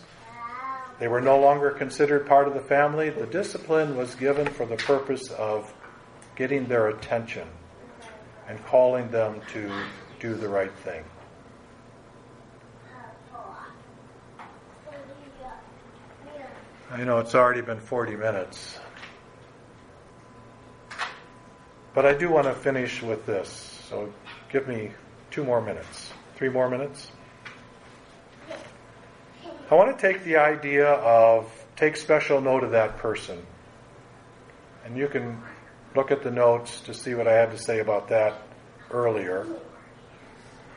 they 0.99 1.07
were 1.07 1.21
no 1.21 1.39
longer 1.39 1.71
considered 1.71 2.27
part 2.27 2.47
of 2.47 2.53
the 2.53 2.61
family. 2.61 3.09
The 3.09 3.25
discipline 3.25 3.97
was 3.97 4.15
given 4.15 4.47
for 4.47 4.65
the 4.65 4.77
purpose 4.77 5.29
of 5.31 5.73
getting 6.35 6.67
their 6.67 6.87
attention 6.87 7.47
and 8.47 8.63
calling 8.65 9.09
them 9.09 9.41
to 9.53 9.71
do 10.19 10.35
the 10.35 10.47
right 10.47 10.73
thing. 10.79 11.03
I 16.91 17.03
know 17.03 17.17
it's 17.17 17.33
already 17.33 17.61
been 17.61 17.79
40 17.79 18.15
minutes. 18.15 18.79
But 21.95 22.05
I 22.05 22.13
do 22.13 22.29
want 22.29 22.45
to 22.45 22.53
finish 22.53 23.01
with 23.01 23.25
this. 23.25 23.81
So 23.89 24.13
give 24.51 24.67
me 24.67 24.91
two 25.31 25.43
more 25.43 25.59
minutes. 25.59 26.13
Three 26.35 26.49
more 26.49 26.69
minutes. 26.69 27.11
I 29.73 29.75
want 29.75 29.97
to 29.97 30.07
take 30.07 30.23
the 30.23 30.37
idea 30.37 30.87
of 30.87 31.51
take 31.75 31.97
special 31.97 32.39
note 32.39 32.63
of 32.63 32.69
that 32.73 32.99
person. 32.99 33.43
And 34.85 34.95
you 34.95 35.07
can 35.07 35.41
look 35.95 36.11
at 36.11 36.21
the 36.21 36.29
notes 36.29 36.81
to 36.81 36.93
see 36.93 37.15
what 37.15 37.27
I 37.27 37.33
had 37.33 37.49
to 37.49 37.57
say 37.57 37.79
about 37.79 38.09
that 38.09 38.39
earlier. 38.91 39.47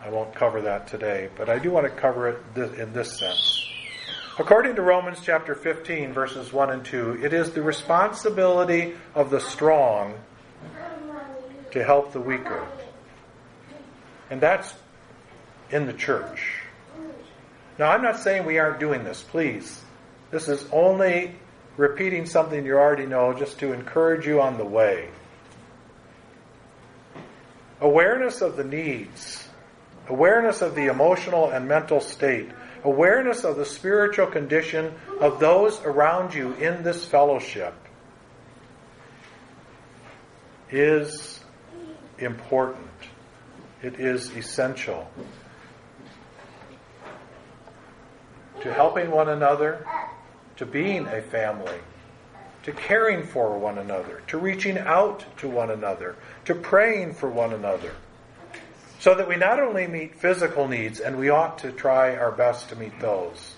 I 0.02 0.08
won't 0.08 0.34
cover 0.34 0.62
that 0.62 0.86
today, 0.86 1.28
but 1.36 1.50
I 1.50 1.58
do 1.58 1.70
want 1.70 1.84
to 1.84 1.92
cover 1.92 2.28
it 2.30 2.38
in 2.56 2.94
this 2.94 3.18
sense. 3.18 3.68
According 4.38 4.76
to 4.76 4.82
Romans 4.82 5.18
chapter 5.22 5.54
15, 5.54 6.14
verses 6.14 6.50
1 6.50 6.70
and 6.70 6.82
2, 6.82 7.22
it 7.22 7.34
is 7.34 7.50
the 7.50 7.60
responsibility 7.60 8.94
of 9.14 9.28
the 9.28 9.40
strong 9.40 10.14
to 11.72 11.84
help 11.84 12.14
the 12.14 12.20
weaker. 12.20 12.66
And 14.30 14.40
that's 14.40 14.72
in 15.70 15.84
the 15.84 15.92
church. 15.92 16.55
Now, 17.78 17.90
I'm 17.90 18.02
not 18.02 18.18
saying 18.18 18.46
we 18.46 18.58
aren't 18.58 18.80
doing 18.80 19.04
this, 19.04 19.22
please. 19.22 19.80
This 20.30 20.48
is 20.48 20.64
only 20.72 21.34
repeating 21.76 22.24
something 22.24 22.64
you 22.64 22.76
already 22.76 23.06
know 23.06 23.34
just 23.34 23.58
to 23.58 23.72
encourage 23.72 24.26
you 24.26 24.40
on 24.40 24.56
the 24.56 24.64
way. 24.64 25.10
Awareness 27.80 28.40
of 28.40 28.56
the 28.56 28.64
needs, 28.64 29.46
awareness 30.08 30.62
of 30.62 30.74
the 30.74 30.86
emotional 30.86 31.50
and 31.50 31.68
mental 31.68 32.00
state, 32.00 32.48
awareness 32.82 33.44
of 33.44 33.56
the 33.56 33.66
spiritual 33.66 34.26
condition 34.26 34.94
of 35.20 35.38
those 35.38 35.78
around 35.82 36.32
you 36.32 36.54
in 36.54 36.82
this 36.82 37.04
fellowship 37.04 37.74
is 40.70 41.40
important. 42.18 42.88
It 43.82 44.00
is 44.00 44.34
essential 44.34 45.06
to 48.66 48.74
helping 48.74 49.12
one 49.12 49.28
another, 49.28 49.86
to 50.56 50.66
being 50.66 51.06
a 51.06 51.22
family, 51.22 51.78
to 52.64 52.72
caring 52.72 53.22
for 53.22 53.56
one 53.56 53.78
another, 53.78 54.22
to 54.26 54.38
reaching 54.38 54.76
out 54.76 55.24
to 55.36 55.48
one 55.48 55.70
another, 55.70 56.16
to 56.44 56.52
praying 56.52 57.14
for 57.14 57.30
one 57.30 57.52
another. 57.52 57.92
So 58.98 59.14
that 59.14 59.28
we 59.28 59.36
not 59.36 59.60
only 59.60 59.86
meet 59.86 60.16
physical 60.16 60.66
needs, 60.66 60.98
and 60.98 61.16
we 61.16 61.28
ought 61.28 61.58
to 61.58 61.70
try 61.70 62.16
our 62.16 62.32
best 62.32 62.70
to 62.70 62.76
meet 62.76 62.98
those, 62.98 63.54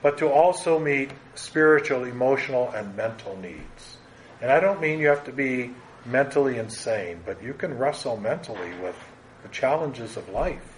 but 0.00 0.16
to 0.18 0.28
also 0.28 0.78
meet 0.78 1.10
spiritual, 1.34 2.04
emotional, 2.04 2.70
and 2.70 2.96
mental 2.96 3.36
needs. 3.36 3.98
And 4.40 4.50
I 4.50 4.58
don't 4.58 4.80
mean 4.80 5.00
you 5.00 5.08
have 5.08 5.24
to 5.24 5.32
be 5.32 5.74
mentally 6.06 6.56
insane, 6.56 7.20
but 7.26 7.42
you 7.42 7.52
can 7.52 7.76
wrestle 7.76 8.16
mentally 8.16 8.72
with 8.82 8.96
the 9.42 9.50
challenges 9.50 10.16
of 10.16 10.26
life. 10.30 10.72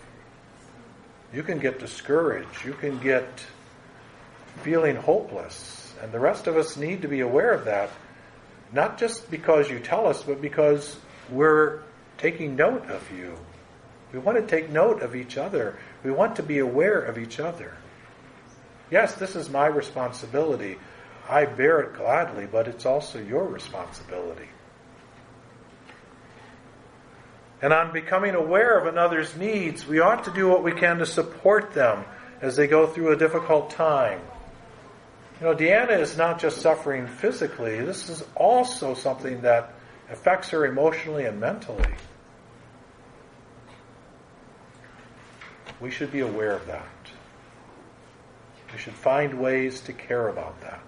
You 1.33 1.45
can 1.45 1.61
get 1.61 1.79
discouraged. 1.79 2.65
You 2.65 2.73
can 2.73 2.99
get 2.99 3.29
feeling 4.59 4.97
hopeless. 4.97 5.95
And 6.03 6.13
the 6.13 6.21
rest 6.21 6.47
of 6.47 6.57
us 6.57 6.77
need 6.77 7.03
to 7.03 7.09
be 7.09 7.21
aware 7.21 7.53
of 7.53 7.65
that, 7.65 7.91
not 8.73 8.99
just 8.99 9.31
because 9.31 9.69
you 9.69 9.81
tell 9.81 10.07
us, 10.07 10.23
but 10.23 10.41
because 10.41 10.97
we're 11.31 11.83
taking 12.19 12.57
note 12.57 12.87
of 12.91 13.11
you. 13.11 13.37
We 14.13 14.19
want 14.19 14.39
to 14.39 14.47
take 14.47 14.71
note 14.71 15.03
of 15.03 15.15
each 15.15 15.37
other. 15.37 15.79
We 16.03 16.11
want 16.11 16.37
to 16.37 16.43
be 16.43 16.59
aware 16.59 17.01
of 17.01 17.19
each 17.19 17.41
other. 17.41 17.75
Yes, 18.91 19.15
this 19.15 19.37
is 19.37 19.51
my 19.51 19.67
responsibility. 19.67 20.79
I 21.29 21.45
bear 21.45 21.81
it 21.81 21.95
gladly, 21.95 22.47
but 22.47 22.69
it's 22.69 22.87
also 22.87 23.19
your 23.21 23.45
responsibility. 23.45 24.49
And 27.61 27.73
on 27.73 27.93
becoming 27.93 28.35
aware 28.35 28.79
of 28.79 28.87
another's 28.87 29.37
needs, 29.37 29.87
we 29.87 30.01
ought 30.01 30.25
to 30.25 30.31
do 30.33 30.49
what 30.49 30.63
we 30.63 30.73
can 30.73 30.99
to 30.99 31.07
support 31.07 31.73
them 31.75 32.05
as 32.41 32.57
they 32.57 32.67
go 32.67 32.87
through 32.87 33.13
a 33.13 33.17
difficult 33.17 33.71
time. 33.71 34.21
You 35.41 35.47
know, 35.47 35.55
Deanna 35.55 36.01
is 36.01 36.17
not 36.17 36.41
just 36.41 36.61
suffering 36.61 37.07
physically, 37.07 37.81
this 37.81 38.09
is 38.09 38.25
also 38.35 38.95
something 38.95 39.43
that 39.43 39.73
affects 40.11 40.49
her 40.51 40.67
emotionally 40.67 41.27
and 41.27 41.39
mentally. 41.39 41.95
We 45.81 45.93
should 45.93 46.11
be 46.11 46.21
aware 46.21 46.53
of 46.53 46.67
that. 46.67 46.87
We 48.73 48.79
should 48.79 48.95
find 48.95 49.41
ways 49.41 49.81
to 49.83 49.93
care 49.93 50.29
about 50.29 50.61
that. 50.63 50.81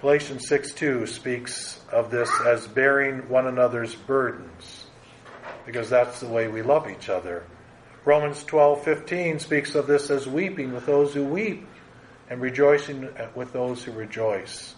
Galatians 0.00 0.46
6 0.46 0.74
2 0.74 1.06
speaks 1.06 1.80
of 1.90 2.12
this 2.12 2.30
as 2.46 2.68
bearing 2.68 3.28
one 3.28 3.48
another's 3.48 3.96
burdens, 3.96 4.86
because 5.66 5.90
that's 5.90 6.20
the 6.20 6.28
way 6.28 6.46
we 6.46 6.62
love 6.62 6.88
each 6.88 7.08
other. 7.08 7.42
Romans 8.08 8.42
twelve 8.42 8.84
fifteen 8.84 9.38
speaks 9.38 9.74
of 9.74 9.86
this 9.86 10.08
as 10.08 10.26
weeping 10.26 10.72
with 10.72 10.86
those 10.86 11.12
who 11.12 11.22
weep 11.24 11.66
and 12.30 12.40
rejoicing 12.40 13.06
with 13.34 13.52
those 13.52 13.84
who 13.84 13.92
rejoice. 13.92 14.74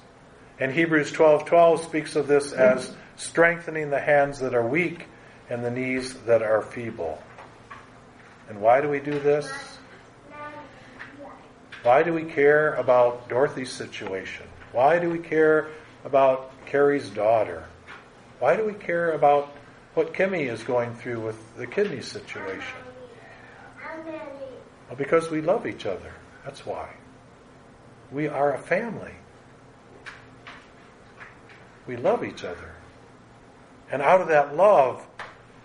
And 0.59 0.73
Hebrews 0.73 1.13
twelve 1.13 1.45
twelve 1.45 1.81
speaks 1.85 2.17
of 2.17 2.27
this 2.27 2.53
as 2.53 2.93
strengthening 3.15 3.91
the 3.91 4.01
hands 4.01 4.41
that 4.41 4.53
are 4.53 4.67
weak 4.67 5.07
and 5.49 5.65
the 5.65 5.71
knees 5.71 6.13
that 6.27 6.43
are 6.43 6.61
feeble. 6.61 7.23
And 8.49 8.61
why 8.61 8.81
do 8.81 8.89
we 8.89 8.99
do 8.99 9.17
this? 9.21 9.49
Why 11.85 12.03
do 12.03 12.13
we 12.13 12.25
care 12.25 12.75
about 12.75 13.29
Dorothy's 13.29 13.71
situation? 13.71 14.47
Why 14.73 14.99
do 14.99 15.09
we 15.09 15.21
care 15.21 15.69
about 16.05 16.51
Carrie's 16.67 17.09
daughter? 17.09 17.63
Why 18.41 18.57
do 18.57 18.65
we 18.65 18.75
care 18.75 19.13
about 19.13 19.55
what 19.95 20.15
Kimmy 20.15 20.51
is 20.51 20.65
going 20.65 20.97
through 20.97 21.21
with 21.21 21.57
the 21.57 21.69
kidney 21.69 22.03
situation? 22.03 22.75
Well, 24.07 24.97
because 24.97 25.31
we 25.31 25.41
love 25.41 25.67
each 25.67 25.87
other. 25.87 26.13
That's 26.45 26.65
why. 26.67 26.91
We 28.11 28.27
are 28.29 28.55
a 28.55 28.59
family. 28.59 29.13
We 31.87 31.97
love 31.97 32.25
each 32.25 32.45
other. 32.45 32.73
And 33.91 34.03
out 34.03 34.21
of 34.21 34.29
that 34.29 34.57
love, 34.57 35.07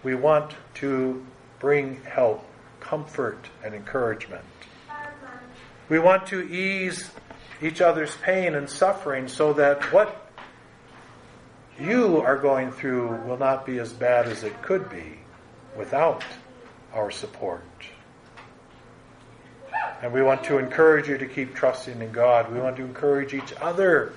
we 0.03 0.15
want 0.15 0.53
to 0.75 1.25
bring 1.59 2.01
help, 2.03 2.45
comfort, 2.79 3.49
and 3.63 3.73
encouragement. 3.73 4.43
We 5.89 5.99
want 5.99 6.27
to 6.27 6.41
ease 6.41 7.09
each 7.61 7.81
other's 7.81 8.15
pain 8.17 8.55
and 8.55 8.69
suffering 8.69 9.27
so 9.27 9.53
that 9.53 9.91
what 9.93 10.29
you 11.79 12.21
are 12.21 12.37
going 12.37 12.71
through 12.71 13.15
will 13.25 13.37
not 13.37 13.65
be 13.65 13.79
as 13.79 13.91
bad 13.91 14.27
as 14.27 14.43
it 14.43 14.61
could 14.61 14.89
be 14.89 15.19
without 15.75 16.23
our 16.93 17.11
support. 17.11 17.63
And 20.01 20.11
we 20.13 20.21
want 20.21 20.43
to 20.45 20.57
encourage 20.57 21.07
you 21.07 21.17
to 21.17 21.25
keep 21.25 21.55
trusting 21.55 22.01
in 22.01 22.11
God. 22.11 22.51
We 22.51 22.59
want 22.59 22.77
to 22.77 22.83
encourage 22.83 23.33
each 23.33 23.53
other 23.61 24.13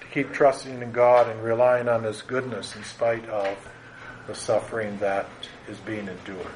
to 0.00 0.06
keep 0.08 0.32
trusting 0.32 0.82
in 0.82 0.92
God 0.92 1.28
and 1.28 1.42
relying 1.42 1.88
on 1.88 2.02
His 2.04 2.22
goodness 2.22 2.76
in 2.76 2.84
spite 2.84 3.28
of 3.28 3.56
the 4.26 4.34
suffering 4.34 4.98
that 4.98 5.28
is 5.68 5.78
being 5.78 6.08
endured. 6.08 6.46